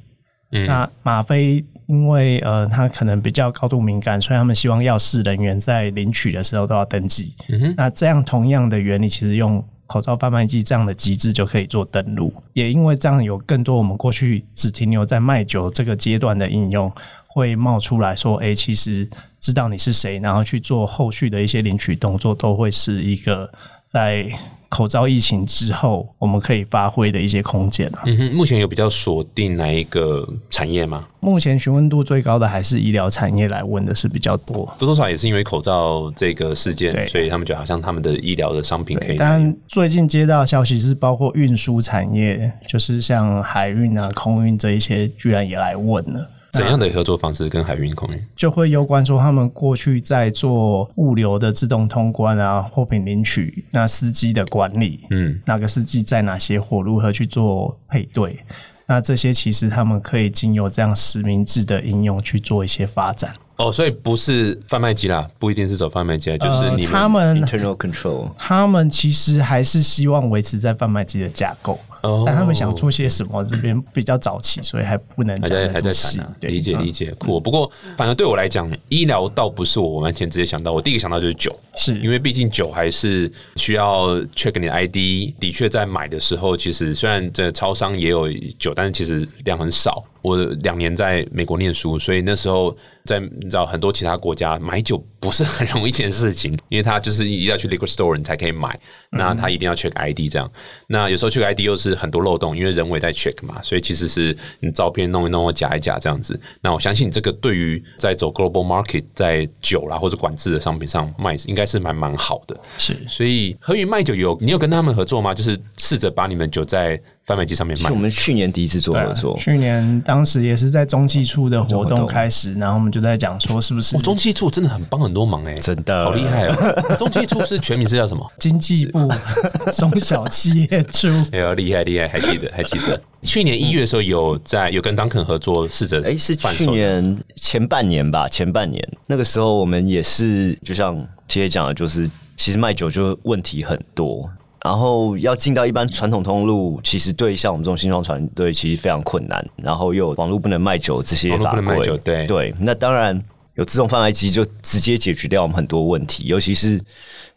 [0.52, 7.34] 嗯那吗啡因为呃它可能比较高度敏感，所以他们希望药事人员在领取的时候都要登记。
[7.50, 12.32] 嗯哼那这样同样的原理，其实用口罩贩卖机这样的机制就可以做登录。
[12.54, 16.92] 也因为这样有更多我们过去只停留在卖酒这个阶段的应用，
[17.26, 23.52] 会冒出来说，哎、其实知道你是谁，然后去做后续的一些领取动作，都会是一个
[23.84, 24.30] 在
[24.70, 28.04] 口罩疫情之后我们可以发挥的一些空间啊。
[28.06, 31.08] 嗯哼，目前有比较锁定哪一个产业吗？
[31.20, 34.72] 目前询问度最高的还是医疗产业来问的是比较多。
[34.78, 46.30] 多多少少也是因为口罩这个事件，所以他们觉得好像他们的医疗的商品可以但最近接到的消息是，包括运输产业，就是像海运啊、空运这一些，居然也来问了。
[46.52, 48.22] 怎样的合作方式跟海运空运？
[48.36, 58.40] 就会攸关说他们过去在做物流的自动通关啊、货品领取，那司机的管理，嗯，哪个司机载哪些货，如何去做配对，
[58.88, 63.32] 那这些其实他们可以经由这样实名制的应用去做一些发展。
[63.58, 76.36] 哦，所以不是贩卖机啦，不一定是走贩卖机啊，就是呃你们、他们 internal control，他们其实还是希望维持在贩卖机的架构，哦但他们想做些什么，这边比较早期，所以还不能讲还在还在谈啊，。
[76.40, 77.40] 对理解嗯理解，酷。
[77.40, 84.96] 不过反正对我来讲，医疗倒不是我完全直接想到，我第一个想到就是酒，是因为毕竟酒还是需要 check 你的 ID。
[85.40, 90.04] 的确，在买的时候，其实虽然这超商也有酒，但是其实量很少。
[90.22, 98.80] 我两年在美国念书，所以那时候在你知道很多其他国家买酒不是很容易一件事情，因为他就是一定要去 liquor store 你才可以买，
[99.12, 100.50] 那他一定要 check ID 这样。
[100.88, 106.40] 那有时候 check ID 又是很多漏洞，因为人为在 check 嘛，所以其实是你照片弄一弄或假一假这样子。
[106.62, 112.60] 那我相信这个对于在走 global market 在酒啦或者管制的商品上卖，应该是蛮蛮好的。
[112.78, 115.34] 是所以和宇卖酒有你有跟他们合作吗？
[115.34, 117.98] 就是试着把你们酒在贩卖机上面卖是我。
[118.00, 126.96] 们去年第一次做合作，去年当时也是在中期处的活动开始，然后我们就在讲说，是不是哦，中期处真的很帮很多忙哎、真的好厉害哦！
[126.98, 128.32] 中期处是全名是叫什么？
[128.40, 129.08] 经济部
[129.78, 131.08] 中小企业处。
[131.32, 133.00] 哎呦，厉害厉害，还记得还记得。
[133.22, 140.96] 去年一月的时候有在有跟 Duncan 合作，试着哎，是去年前半年吧，前半年那个时候我们也是，就像
[141.28, 144.30] 姐姐讲的，就是其实卖酒就问题很多。
[144.64, 149.46] 然后要进到一般传统通路，其实对像我们这种新创团队其实非常困难。
[149.56, 152.54] 然后又有网络不能卖酒这些法规，对对。
[152.60, 153.20] 那当然
[153.56, 156.80] 有自动贩卖机就直接解决掉我们很多问题，尤其是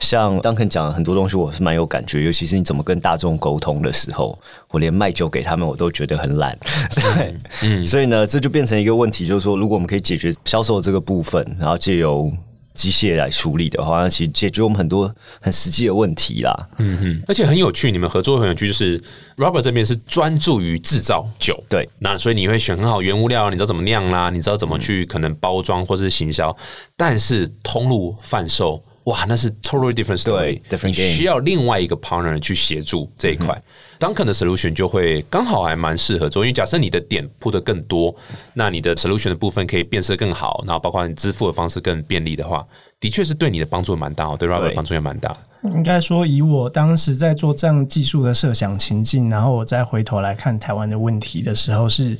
[0.00, 2.24] 像 Duncan 讲的很多东西，我是蛮有感觉。
[2.24, 4.38] 尤其是你怎么跟大众沟通的时候，
[4.70, 6.58] 我连卖酒给他们我都觉得很懒。
[6.94, 12.32] 对，嗯，所以呢，这就变成一个问题，就是说，如果我们可以解决销售这个部分，然后借由
[12.74, 16.68] 机械来处理的话，那其实解决我们很多很实际的问题啦。
[16.78, 19.02] 嗯哼，而且很有趣，你们合作很有趣，就是
[19.36, 26.56] Robert 这边是专注于制造酒，对，那所以你会选很好原物料，你知道怎么酿啦，你知道怎么去可能包装或是行销，
[26.96, 28.82] 但是通路贩售。
[29.04, 33.60] 哇，那是 totally different story，对，different 你 game 需要另外一个 partner 去协助这一块。
[33.98, 38.14] Duncan 的 solution 就会刚好还蛮适合做，因为假设你的点铺的更多，
[38.54, 42.64] 那你的 solution 的部分可以变色更好，然后包括你支付的方式更便利的话，
[43.00, 45.36] 的确是对你的帮助蛮大哦，对 Robert 对帮助也蛮大。
[45.74, 52.16] 应该说，以我当时在做这样技术的设想情境，然后我再回头来看台湾的问题的时候，是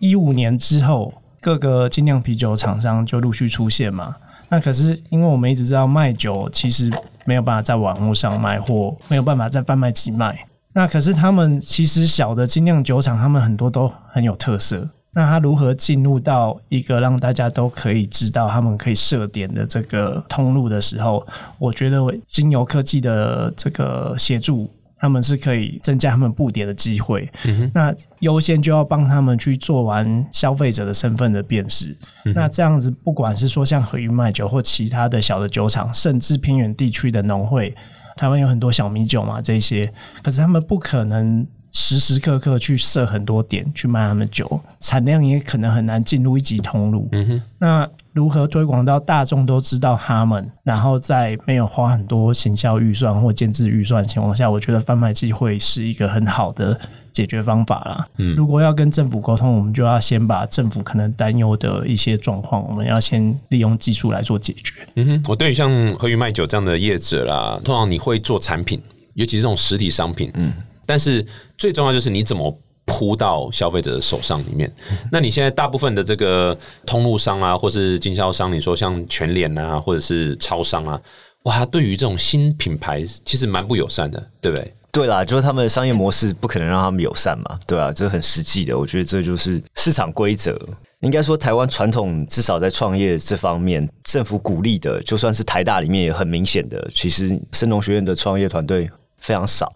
[0.00, 4.16] 一五年之后，各个精酿啤酒厂商就陆续出现嘛。
[4.54, 6.88] 那可是因为我们一直知道卖酒其实
[7.24, 10.46] 没有办法在网络上卖，货没有办法在贩卖机卖。
[10.72, 14.88] 那可是他们其实小的精酿酒厂，他们很多都很有特色。
[15.12, 21.26] 那他如何进入到一个让大家都可以知道他们可以设点的这个通路的时候，
[21.58, 24.70] 我觉得金牛科技的这个协助，
[25.04, 27.30] 他们是可以增加他们布点的机会。
[27.74, 31.94] 那优先就要帮他们去做完消费者的身份的辨识。
[32.34, 37.74] 那这样子，不管是说像和云卖酒或其他的小的酒厂，甚至偏远地区的农会，
[38.16, 47.08] 台湾有很多小米酒嘛，这些，可是他们不可能时时刻刻去设很多点去卖他们酒，产量也可能很难进入一级通路。
[47.10, 58.06] 嗯哼，那如何推广到大众都知道他们，然后在没有花很多行销预算或建制预算的情况下，我觉得贩卖机会是一个很好的解决方法啦。
[58.18, 64.74] 嗯，如果要跟政府沟通，我们就要先把政府可能担忧的一些状况，我们要先利用技术来做解决。
[64.94, 68.80] 嗯哼，我对于像和鱼卖酒这样的业者啦，通常你会做产品，
[69.14, 70.52] 尤其是这种实体商品，嗯。
[70.86, 71.24] 但是
[71.56, 74.70] 最重要就是你怎么铺到消费者的手上里面。
[75.10, 81.00] 那你现在大部分的这个通路商啊，或是经销商，你说像全联啊，或者是超商啊，
[81.44, 84.74] 哇，对于这种新品牌其实蛮不友善的，对不对？
[84.92, 88.78] 对啦，就是他们的商业模式不可能让他们友善嘛，对啊，这很实际的。
[88.78, 90.56] 我觉得这就是市场规则。
[91.00, 99.70] 应该说，台湾传统至少在创业这方面，政府鼓励的，就算是台大里面也很明显的，其实深农学院的创业团队非常少。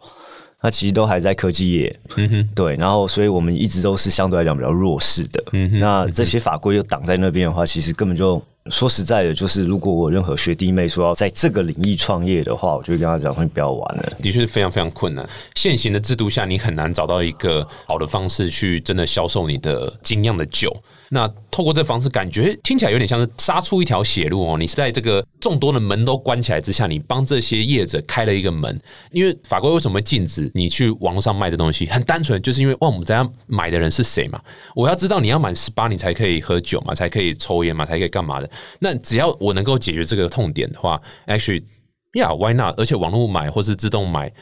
[0.61, 8.43] 那其实都还在科技业，嗯哼，对，然后所以我们一直都是相对来讲比较弱势的，嗯哼，那这些法规又挡在那边的话，其实根本就。
[8.71, 14.13] 说实在的，就是如果我任何学弟妹说要在这个领域创业的话，我就跟他讲，你不要玩了。
[14.21, 15.29] 的确是非常非常困难。
[15.55, 20.75] 现行的制度下，你很难找到一个好的方式去真的销售你的精酿的酒。
[21.11, 24.59] 那透过这方式，感觉听起来有点像是杀出一条血路哦。
[24.59, 28.79] 你是在这个众多的门都关起来之下，你帮这些业者开了一个门。
[29.11, 31.87] 因为法规为什么禁止你去网络上卖的东西？
[31.87, 34.39] 很单纯，就是因为问我们在买的人是谁嘛？
[34.75, 38.51] 我要知道你要满十八，你才可以喝酒嘛，才可以抽烟嘛，才可以干嘛的？
[38.79, 42.79] 那只要我能够解决这个痛点的话，actually，yeah，why not？
[42.79, 44.33] 而且网络买或是自动买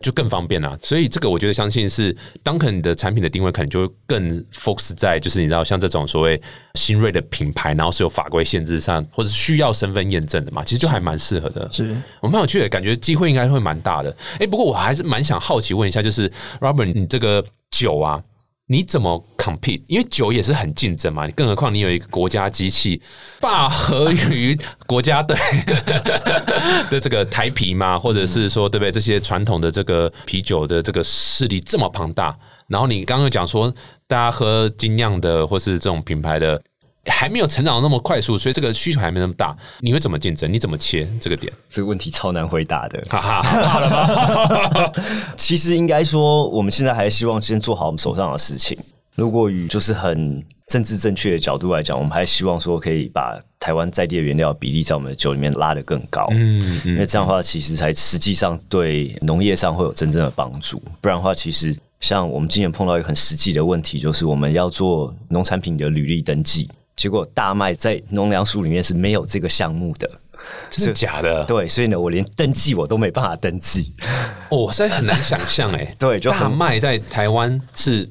[0.00, 0.78] 就更方便了。
[0.82, 6.40] 所以这个我觉得相信是 Duncan 的产品的定位可能就会更 focus 在就是你知道像这种所谓
[6.74, 11.68] 新锐的品牌，然后是有法规限制上或者需要身份验证的嘛，其实就还蛮适合的。
[11.72, 14.14] 是我蛮有趣的，感觉机会应该会蛮大的。
[14.38, 18.22] 哎，不过我还是蛮想好奇问一下，就是 Robert，你这个酒啊。
[18.68, 19.82] 你怎么 compete？
[19.86, 23.00] 因为酒也是很竞争嘛，你更何况你有一个国家机器
[23.40, 25.36] 霸合于国家队
[26.90, 28.90] 的这个台啤嘛，或者是说对不对？
[28.90, 33.72] 这些传统的这个啤酒的这个势力这么庞大，然后你刚刚讲说
[34.08, 36.60] 大家喝精酿的或是这种品牌的。
[37.08, 39.56] 还没有成长那么快速，所以这个需求还没那么大。
[39.80, 40.52] 你会怎么竞争？
[40.52, 41.52] 你怎么切这个点？
[41.68, 43.02] 这个问题超难回答的。
[43.08, 44.92] 哈哈，好了吗？
[45.36, 48.76] 其实应该说，我们现在还希望先做好我们手上的事情。
[49.14, 56.26] 如果以就是很政治正确的角度来讲，我们还希望说可以把台湾在地的原料比例在我们的酒里面拉得更高。
[56.32, 60.82] 嗯，因为这样的话，其实才实际上对农业上会有真正的帮助。
[61.00, 66.68] 不然的话，其实像我们今年碰到一个很实际的问题，就是我们要做农产品的履历登记。
[66.96, 70.10] 结果大麦在农粮署里面是没有这个项目的，
[70.70, 71.44] 真的假的？
[71.44, 73.92] 对，所以呢，我连登记我都没办法登记。
[74.48, 75.94] 哦，实在很难想象哎。
[76.00, 78.08] 对，就大麦在台湾是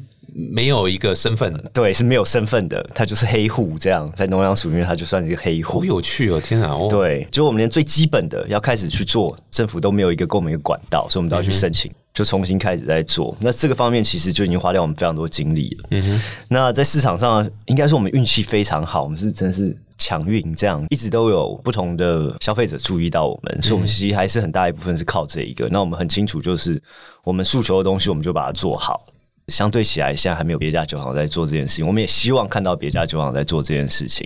[0.54, 5.80] 没有一个身份，对，是没有身份的，他就是黑户这样，在农粮署里面他就算一个黑户。
[5.80, 6.78] 好有趣哦，天啊！
[6.88, 11.92] 对，就我们连最基本的要开始去做，政府都没有一个给我们一个管道，所以我们都要去申请。
[12.16, 15.88] 就重新开始在做，那这个方面其实就已经花掉我们非常多精力了。
[15.92, 25.68] 嗯哼，那在市场上，应该说我们运气非常好，我们是真是强运，这样一直都有不同的消费者注意到我们，所以我们其实还是很大一部分是靠这一个。
[25.70, 26.82] 那我们很清楚，就是
[27.22, 29.06] 我们诉求的东西，我们就把它做好。
[29.50, 34.26] 相对起来，现在还没有别家酒行在做这件事情，我们也希望看到别家酒行在做这件事情，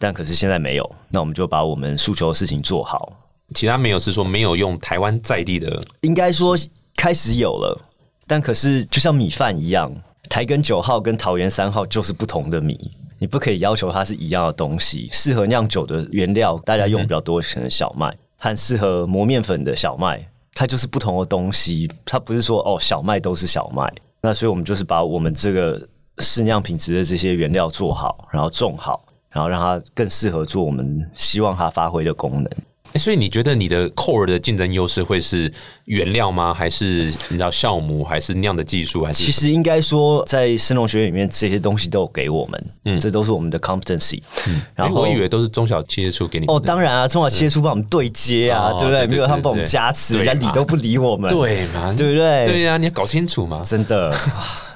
[0.00, 3.12] 但可是现在没有，那我们就把我们诉求的事情做好。
[3.54, 6.58] 其他没有是说没有用台湾在地的，应该说。
[6.96, 7.80] 开始有了，
[8.26, 9.92] 但可是就像米饭一样，
[10.30, 15.08] 台根九号跟桃园三号就是不同的米，你不可以要求它是一样的东西。
[15.12, 21.90] 适合酿酒的原料，大家用比较多可能小麦，和适合磨面粉的小麦，它就是不同的东西。
[22.04, 23.92] 它不是说哦，小麦都是小麦。
[24.22, 25.86] 那所以我们就是把我们这个
[26.18, 32.50] 适酿品质的这些原料做好，然后种好，然后让它更适合做我们希望它发挥的功能。
[32.96, 35.52] 所以你觉得你的 core 的竞争优势会是
[35.86, 36.54] 原料吗？
[36.54, 38.04] 还是你知道酵母？
[38.04, 39.04] 还是酿的技术？
[39.04, 44.22] 还是其实应该说，在生农学院里面，这些东西都有给我们，嗯，这都是我们的 competency。
[44.46, 49.06] 嗯，然后我以为都是中小企业处给你哦，当然啊，中小企业处帮我们对接啊，对不对？
[49.06, 51.92] 没有他们帮我们加持，人家理都不理我们，对嘛？
[51.96, 52.46] 对不对？
[52.46, 53.60] 对呀，你要搞清楚嘛。
[53.66, 54.16] 真的，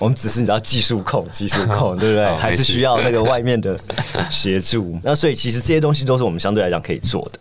[0.01, 2.27] 我们只是你知道技术控，技术控， 对不对？
[2.37, 3.79] 还是需要那个外面的
[4.29, 4.99] 协助。
[5.05, 7.39] 那所以其实这些东西都是我们相对来讲可以做的。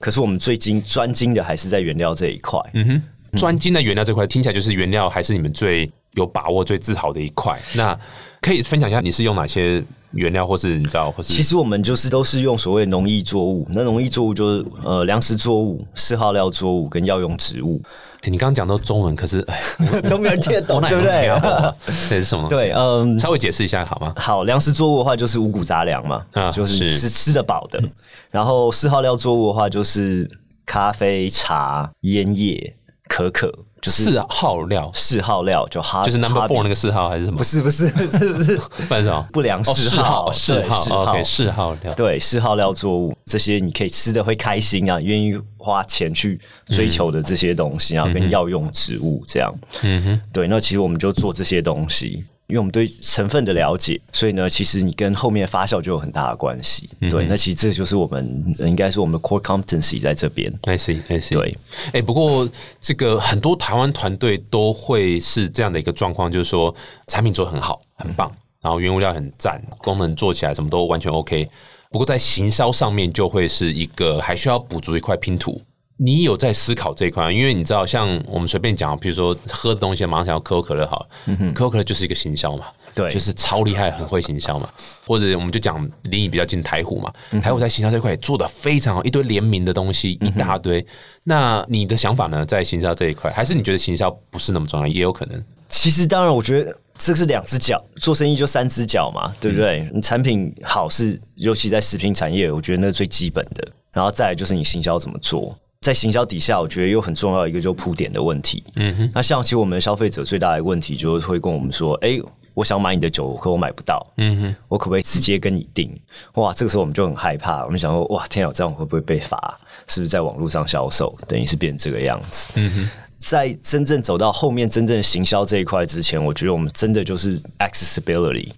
[0.00, 2.58] 可是我们最精专精的还是在原料这一块。
[2.72, 2.84] 嗯
[3.32, 7.56] 哼，专精的原料这块听起来就是原料还是你们最有把握、最自豪的一块。
[7.76, 7.96] 那
[8.40, 17.80] 可以分享一下你是用哪些原料，或是你知道，或是其实我们就是都是用所谓农艺作物，那农艺作物就是呃粮食作物、嗜好料作物跟药用植物，
[18.22, 19.60] 欸你刚刚讲到中文，可是哎，
[20.08, 21.30] 都没有人听得懂对不对
[22.08, 24.12] 这是什么？，对，嗯，稍微解释一下好吗？
[24.16, 27.82] 好，粮食作物的话就是五谷杂粮嘛，啊就是是吃吃得饱的。
[28.30, 30.28] 然后嗜好料作物的话就是
[30.66, 32.76] 咖啡、茶、烟叶、
[33.08, 37.38] 可可，就是四号料嗜好料，就哈，就是 number four 那个四号还是什么？
[37.38, 38.56] 不是不是不是不是
[38.88, 39.26] 不然什么？
[39.32, 41.94] 不良哦，嗜嗜好，好，嗜好对嗜，OK，嗜好料。
[41.94, 49.52] 对，嗜好料作物这些你可以吃的会开心啊，愿意花钱去追求的这些东西啊，跟药用植物这样。
[49.82, 56.90] 嗯哼，对，那其实我们就做这些东西，因为我们对成分的了解，所以呢，其实你跟后面的发酵就有很大的关系。
[57.08, 60.52] 对，那其实这就是我们呃应该是我们的 core competency 在这边。
[60.62, 61.34] I see, I see。
[61.34, 61.56] 对，
[61.92, 62.48] 哎、不过
[62.80, 66.74] 这个很多台湾团队都会是这样的一个状况，就是说
[67.06, 68.30] 产品做得很好，很棒，
[68.60, 71.48] 然后原物料很赞，功能做起来什么都完全 OK。
[71.90, 75.60] 不过在行销上面就会是一个还需要补足一块拼图。
[76.02, 77.30] 你有在思考这一块？
[77.30, 81.06] 因为你知道，像我们随便讲，比如说喝的东西，马上想要可口可乐好了，
[81.52, 84.66] 可口可乐就是一个行销嘛，对就是超厉害，很会行销嘛。
[85.06, 90.84] 或者我们就讲离你比较近台虎嘛，台虎在行销这一块也做的非常好，一堆联名的东西一大堆。
[91.22, 92.46] 那你的想法呢？
[92.46, 94.86] 在行销这一块，还是你觉得行销不是那么重要？
[94.86, 99.80] 也有可能，其实当然，我觉得这是两只脚，做生意就三只脚嘛，对不对？
[99.80, 103.68] 嗯你产品好是，尤其在食品产业，我觉得那是最基本的。
[103.92, 105.54] 然后再来就是你行销怎么做。
[105.80, 108.62] 在行销底下，我觉得有很重要一个就是铺点的问题。
[108.76, 112.20] 嗯哼，那像其实我们的消费者最大的问题就是会跟我们说，哎、
[112.52, 114.06] 我想买你的酒，可我买不到。
[114.18, 115.90] 嗯哼，我可不可以直接跟你订？
[116.34, 119.58] 哇，这个时候我们就很害怕，我们想说，哇，天啊，这样会不会被罚？
[119.88, 122.52] 是不是在网络上销售，等于是变成这个样子？
[122.56, 122.90] 嗯哼。
[123.20, 128.48] 在真正走到后面真正行销这一块之前，我觉得我们真的就是 accessibility，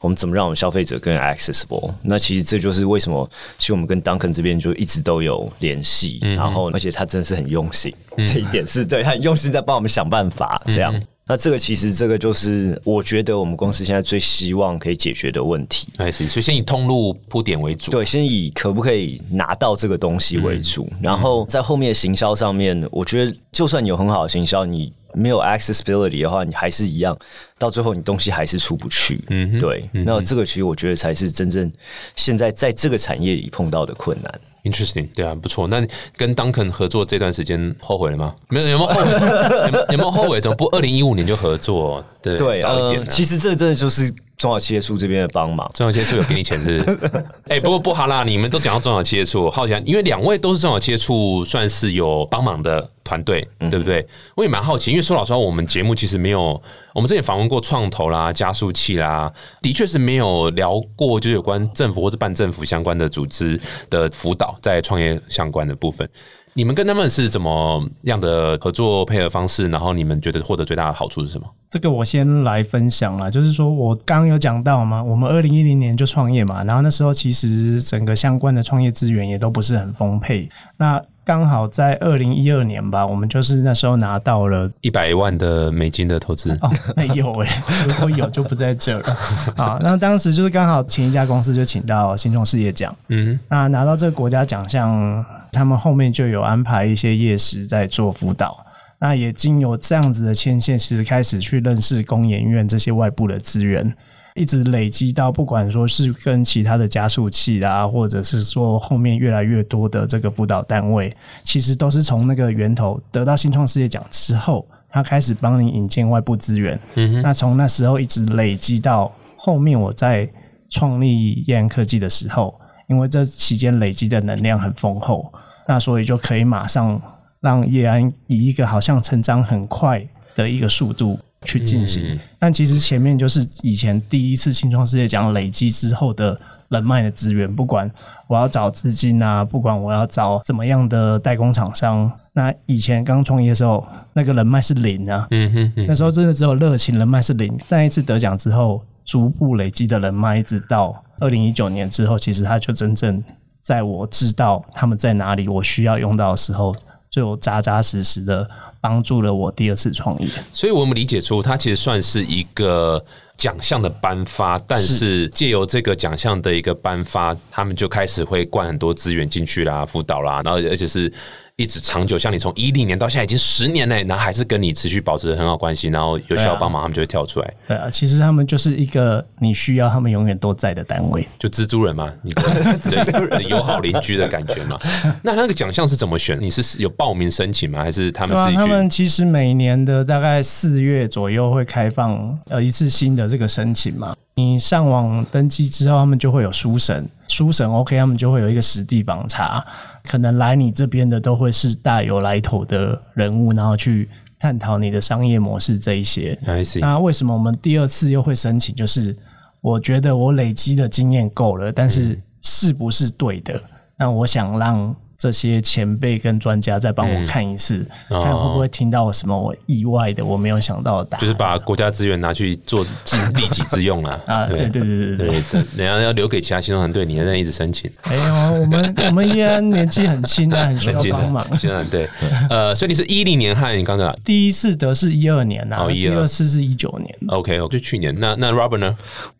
[0.00, 1.94] 我们怎么让我们消费者更 accessible？
[2.02, 10.92] 那其实这就是为什么，其实我们跟 Duncan 这边就一直都有联系，然后而且他真的是很用心，这一点是对他很用心在帮我们想办法，这样。
[11.28, 15.88] 那这个其实这个就是我觉得我们公司现在最希望可以解决的问题。
[16.12, 17.90] 所以先以通路铺点为主。
[17.90, 27.16] 对，先以可不可以拿到这个东西为主，然后在后面的行销上面，我觉得就算你有很好的行销，你没有 accessibility 的话，你还是一样，
[27.58, 29.20] 到最后你东西还是出不去。
[29.28, 29.88] 嗯，对。
[29.92, 31.70] 那这个其实我觉得才是真正
[32.16, 34.40] 现在在这个产业里碰到的困难。
[34.64, 35.66] Interesting，对啊，不错。
[35.68, 35.86] 那
[36.16, 38.34] 跟 Duncan 合作这段时间后悔了吗？
[38.50, 39.12] 没有，有没有后悔？
[39.66, 40.40] 有没有有没有后悔？
[40.40, 42.04] 怎么不二零一五年就合作？
[42.20, 43.06] 对，对，早一点、啊。
[43.08, 45.68] 其实这真的就是中小企业处这边的帮忙。
[45.74, 47.24] 中小企业处有给你钱是不是？
[47.48, 54.06] 哎、不过不好啦，你们都讲到中小企业处，我好奇啊，因为两位都是中小企业处，算是有帮忙的团队，对不对？
[54.36, 56.62] 我也蛮好奇，因为说老实话，我们节目其实没有，
[56.94, 63.60] 我们之前访问过创投啦、加速器啦，的确是没有聊过，就是有关政府或是办政府相关的组织
[63.90, 66.08] 的辅导，在创业相关的部分。
[66.54, 69.68] 你们跟他们是怎么样的合作配合方式？
[69.68, 71.46] 然后你们觉得获得最大的好处是什么？
[71.68, 87.50] 这个我先来分享啦，就是说我刚刚有讲到嘛，我们二零一零年就创业嘛，然后那时候其实整个相关的创业资源也都不是很丰沛，那刚好在二零一二年吧，我们就是那时候拿到了一百万的美金的投资，哦，没有诶、
[87.86, 89.16] 如果有就不在这儿了
[89.62, 89.78] 啊。
[89.82, 95.22] 那当时就是刚好前一家公司就请到新创事业奖，嗯，那拿到这个国家奖项，
[95.52, 98.64] 他们后面就有安排一些业师在做辅导。
[98.98, 103.94] 那也经由这样子的牵线，其实开始去认识工研院这些外部的资源，
[104.38, 116.78] 一直累积到不管说是跟其他的加速器啊，或者是说后面越来越多的这个辅导单位，其实都是从那个源头得到新创事业奖之后，他开始帮你引进外部资源。
[116.94, 120.28] 嗯那从那时候一直累积到后面我在
[120.70, 122.54] 创立燕安科技的时候，
[122.88, 125.32] 因为这期间累积的能量很丰厚，
[125.66, 127.00] 那所以就可以马上
[127.40, 132.18] 让叶安以一个好像成长很快的一个速度去进行。
[132.38, 137.90] 但其实前面就是以前第一次新创世界奖累积之后的人脉的资源，不管
[138.26, 145.26] 我要找资金啊，不管我要找怎么样的代工厂商，那以前刚创业的时候，那个人脉是零啊。
[145.30, 147.58] 嗯哼哼，那时候真的只有热情，人脉是零。
[147.68, 153.24] 那一次得奖之后，逐步累积的人脉，一直到二零一九年之后，其实他就真正
[153.60, 156.76] 在我知道他们在哪里，我需要用到的时候，
[157.08, 158.48] 就扎扎实实的
[158.80, 160.28] 帮助了我第二次创业。
[160.52, 163.04] 所以我们理解出，它其实算是一个
[163.36, 171.12] 奖项的颁发，但是借由这个奖项的一个颁发，他们就开始会灌很多资源进去啦，辅导啦，然后而且是
[171.58, 181.26] 一直长久，像你从一零年到现在已经十年嘞，然后还是跟你持续保持很好关系，然后有需要帮忙，他们就会跳出来，对啊，其实他们就是一个你需要他们永远都在的单位。
[181.36, 184.78] 就蜘蛛人嘛，你对友好邻居的感觉嘛。
[185.20, 186.38] 那那个奖项是怎么选？
[186.40, 187.82] 你是有报名申请吗？
[187.82, 194.14] 还是他们对啊，是一句他们其实每年的大概四月左右会开放呃一次新的这个申请嘛。
[194.38, 199.66] 你上网登记之后，他们就会有书审，书审 OK，他们就会有一个实地访查，
[200.04, 204.08] 可能来你这边的都会是大有来头的人物，然后去
[204.38, 206.38] 探讨你的商业模式这一些。
[206.80, 208.72] 那为什么我们第二次又会申请？
[208.76, 209.16] 就是
[209.60, 213.60] 我觉得我累积的经验够了，但是是不是对的？
[213.96, 221.20] 那我想让这些前辈跟专家再帮我看一次，哦看会不会听到什么我意外的、我没有想到的答案。
[221.20, 224.20] 就是把国家资源拿去做尽利己之用啊。
[224.28, 225.64] 啊，对对对对对。
[225.76, 227.90] 人家要留给其他新创团队，你还在一直申请。
[228.08, 231.56] 没有，我们我们依然年纪很轻啊，很需要帮忙的。
[231.58, 232.08] 现在对，
[232.48, 237.12] 呃，所以你是一零年和你刚刚第一次得是一二年啊，哦第二次是一九年。
[237.26, 238.14] OK，就去年。
[238.20, 238.96] 那那 Robert 呢？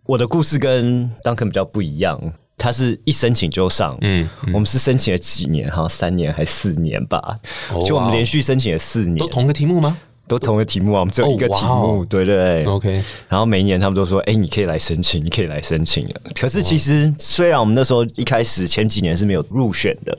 [0.07, 2.18] 我的故事跟 Duncan 比较不一样，
[2.59, 7.39] 他是一申请就上，嗯我们是申请了几年，好像三年还四年吧，
[7.73, 9.97] 哦其实我们连续申请了四年，都同个题目吗
[10.27, 12.65] 都同个题目啊，我们只有一个题目，哦对对对。
[12.67, 20.15] ？OK，然后每一年他们都说：“哎、你可以来申请，你可以来申请了。”可是其实虽然我们那时候一开始前几年是没有入选的，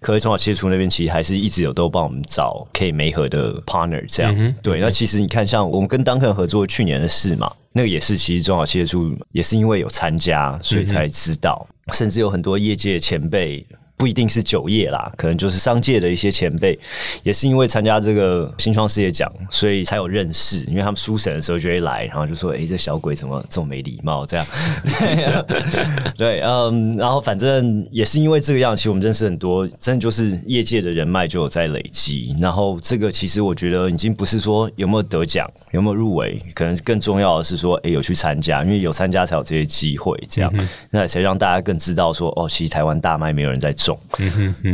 [0.00, 4.54] 可是中华切除那边其实还是一直有都帮我们找可以媒合的 partner 这样。
[4.62, 13.66] 对，那其实你看，像我们跟 Duncan 合作去年的事嘛，那个也是其实中华切除也是因为有参加，所以才知道，甚至有很多业界前辈。
[14.02, 16.76] 不一定是酒业啦，可能就是商界的一些前辈，
[17.22, 20.64] 也是因为参加这个新创事业奖，所以才有认识。
[20.64, 24.44] 因为他们书审的时候就会来，然后就说：“诶，这小鬼怎么这么没礼貌？”这样，
[24.82, 25.44] 对，
[26.18, 32.34] 对，嗯，然后反正也是因为这个样，其实我们认识很多，真的就是业界的人脉就有在累积。
[32.40, 40.52] 然后这个其实我觉得已经不是说有没有得奖，有没有入围，可能更重要的是说，诶，有去参加，因为有参加才有这些机会，这样，
[40.90, 43.91] 那才让大家更知道说，哦，其实台湾大麦没有人在种。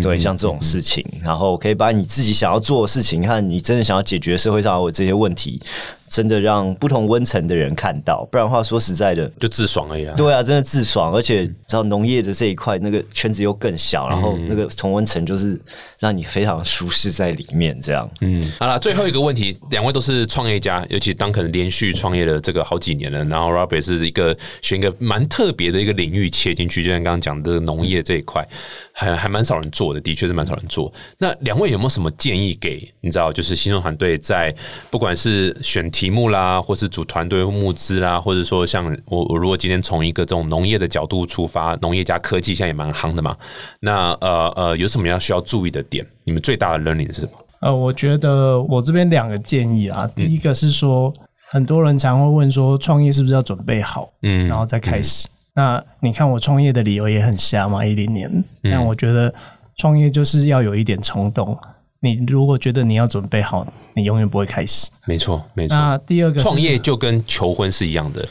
[0.03, 5.61] 对，像这种事情，然后可以把你自己想要做的事情，和你真的想要解决社会上有这些问题，
[6.09, 8.27] 真的让不同温层的人看到。
[8.31, 10.14] 不然的话，说实在的，就自爽而已啦。
[10.16, 15.61] 对啊，真的自爽，而且知道农业的这一块，那个圈子又更小，然后那个同温层就是
[15.99, 18.09] 让你非常舒适在里面，这样。
[18.21, 28.47] 嗯，好了，最后一个问题，两位都是创业家，尤其当可能连续创业了这个好几年了，然后 Robert 是一个选一个蛮特别的一个领域切进去，就像刚刚讲的农业这一块，
[28.99, 30.92] 还还蛮少人做的，的确是蛮少人做。
[31.18, 34.53] 那两位有没有什么建议给你知道，就是新创团队在
[34.90, 43.36] 不管是选题目啦，或是组团队募资啦，或者说像我我如果今天从一个这种农业的角度出发，农业加科技现在也蛮夯的嘛，
[43.78, 46.05] 那呃呃有什么要需要注意的点？
[46.24, 47.32] 你们最大的 learning 是什么？
[47.61, 51.14] 呃，我觉得我这边两个建议啊，第一个是说，
[51.51, 55.28] 很多人常会问说，创业是不是要准备好，嗯然后再开始？
[55.59, 59.35] 那你看我创业的理由也很瞎嘛，一零年，但我觉得
[59.77, 61.59] 创业就是要有一点冲动。
[61.99, 64.89] 你如果觉得你要准备好，你永远不会开始。
[65.05, 65.77] 没错，没错。
[65.77, 68.25] 那第二个是创业就跟求婚是一样的，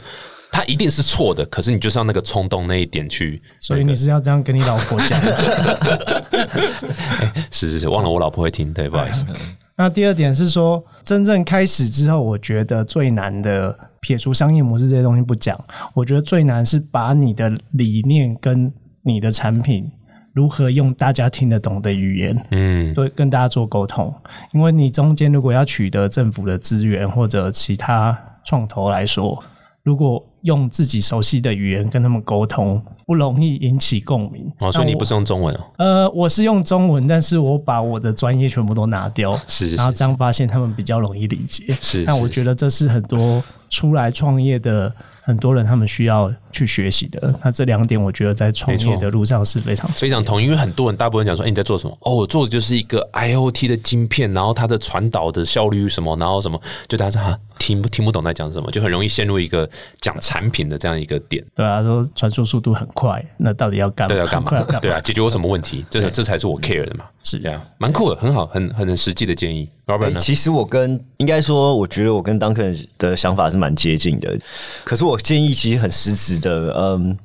[0.54, 3.42] 它一定是错的，可是你就是要那个冲动那一点去。
[3.60, 6.26] 所以你是要这样跟你老婆讲的。
[7.52, 9.26] 是是是，忘了我老婆会听，对，不好意思。
[9.76, 15.60] 那第二点是说，真正开始之后，我觉得最难的，撇除商业模式这些东西不讲，
[15.94, 19.92] 我觉得最难是把你的理念跟你的产品
[20.32, 24.14] 如何用大家听得懂的语言，嗯，对，跟大家做沟通。
[24.54, 29.44] 因为你中间如果要取得政府的资源或者其他创投来说，
[29.88, 34.52] 如果用自己熟悉的语言跟他们沟通，不容易引起共鸣。
[34.60, 41.74] 哦，所以你不是用中文哦，呃，我是用中文，但是我把我的专业全部都拿掉， 是是然后这样发现他们比较容易理解。
[41.82, 47.34] 是那我觉得这是很多出来创业的很多人他们需要去学习的。
[47.42, 51.98] 那这两点，我觉得在创业的路上是非常非常同意，因为很多人大部分讲说，哎、你在做什么？
[52.02, 56.60] 哦，我做的就是一个 IOT 的晶片，然后它的传导的效率什么，然后什么，
[56.90, 59.70] 就大家说啊，听不听不懂在讲什么，就很容易陷入一个
[60.02, 61.44] 讲产品的这样一个点。
[61.56, 64.16] 对啊，说传输速度很快，那到底要干嘛？
[64.16, 64.74] 对，要干嘛很快 要干？
[64.76, 64.80] 嘛？
[64.80, 65.86] 对啊，解决我什么问题？
[65.90, 67.06] 这这才是我 care 的嘛。
[67.24, 69.70] 是这样，蛮酷的，很好，很很实际的建议。
[69.86, 70.20] Robert 呢？
[70.20, 74.38] 其实我跟应该说，我觉得我跟 Duncan 的想法是蛮接近的。
[74.86, 77.18] 可是我建议其实很实质的，嗯，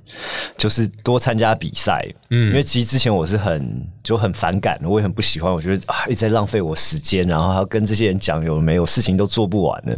[0.56, 2.04] 就是多参加比赛。
[2.30, 9.96] 嗯，因为其实之前我是很就很反感，我也很不喜欢，我觉得啊一直在浪费我时间，然后还要跟这些人讲有没有事情都做不完了。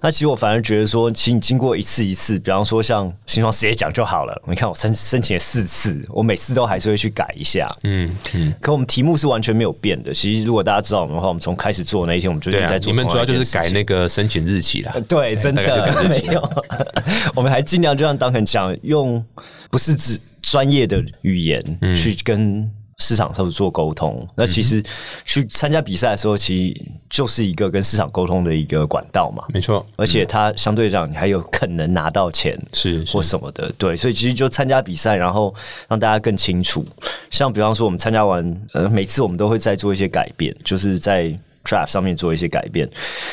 [0.00, 4.42] 那其实我反而觉得说，其实你经过一次一次，比方说像新创事业奖就好了。
[4.48, 7.68] 你看我申申请了四次，我每次都还是会去改一下。
[7.82, 10.14] 嗯嗯，可我们题目是完完全没有变的。
[10.14, 12.92] 其实如果大家知道我们的话，我们从开始做那一天，我们就一直在，做。
[12.92, 13.68] 你们主要就是改。
[13.70, 14.94] 那个申请日期啦。
[15.08, 15.60] 对，真的
[16.08, 16.50] 没有。
[17.34, 19.20] 我们还尽量就像当肯讲，用
[19.72, 24.26] 不是指专业的语言嗯去跟市场上做沟通。
[24.36, 24.82] 那其实
[25.24, 29.44] 去参加比赛的时候，其实就是一个跟市场沟通的一个管道嘛。
[29.48, 35.54] 没错，而且它相对讲，你还有可能拿到钱，是是或什么的，对，所以其实就参加比赛，然后
[35.88, 36.84] 让大家更清楚。
[37.30, 41.32] 像比方说，我们参加完，呃，每次我们都会再做一些改变，就是在
[41.64, 42.88] draft 上面做一些改变。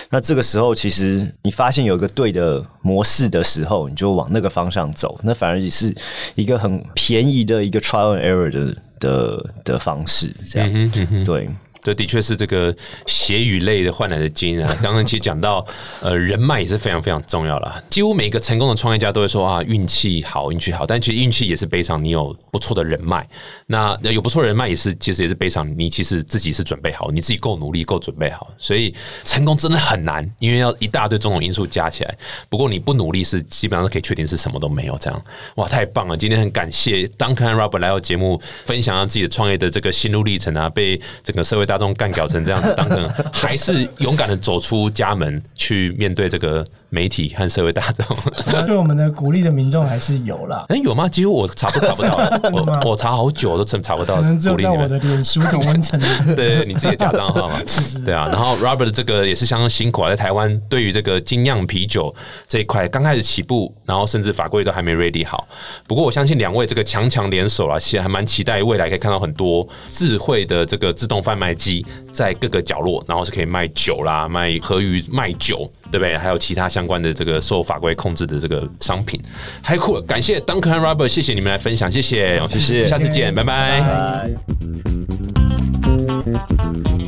[0.10, 5.94] 那这个时候，其实你发现有一个对的模式的时候，你就往那个方向走，那反而也是
[6.36, 11.50] 一个很便宜的一个 trial and error 的的的方式，这样，对。
[11.82, 12.74] 这的确是这个
[13.08, 14.72] 血与泪的换来的金啊！
[14.82, 15.66] 刚刚其实讲到，
[16.02, 17.82] 呃，人脉也是非常非常重要啦。
[17.90, 20.86] 几乎每一个成功的创业家都会说啊，运气好，运气好。
[20.86, 23.28] 但其实运气也是背上你有不错的人脉。
[23.66, 28.52] 那有不错的人脉也是，其实也是背上你其实自己是准备好，你自己够努力，够准备好。
[28.60, 32.18] 所以成功真的很难，因为要一大堆种种因素加起来。
[32.50, 35.22] 不过你不努力是基本上都可以确定是什么都没有这样。
[35.56, 36.16] 哇，太棒了！
[36.16, 48.06] 今天很感谢 Duncan Robert 来到节目，分享他自己的创业的这个心路历程啊，被整个社会家中干搞成这样子当然还是勇敢的走出家门去面对这个媒体和社会大众。
[48.68, 51.10] 对我们的鼓励的民众还是有啦，哎、有吗？
[51.10, 52.18] 几乎我查都查不到，
[52.54, 54.58] 我我查好久都真查不到可能只有。
[54.58, 56.00] 在我的脸书同温层。
[56.36, 57.60] 对你自己的假账号嘛，
[58.06, 58.28] 对啊。
[58.28, 62.14] 然后 Robert 这个也是相当辛苦啊，在台湾对于这个精酿啤酒
[62.48, 65.48] 这一块刚开始起步，然后甚至法规都还没 ready 好。
[65.88, 76.18] 不过我相信两位这个强强联手啊，其实还蛮期待未来可以看到很多智慧的这个自动贩卖机在各个角落，然后是可以卖酒啦、卖河鱼、卖酒，对不对？
[76.18, 79.20] 还有其他相关的这个受法规控制的这个商品，
[79.64, 80.02] 太酷了！
[80.02, 84.30] 感谢 Duncan 和 Robert，谢谢你们来分享，谢谢，谢谢下次见，拜拜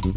[0.06, 0.13] 拜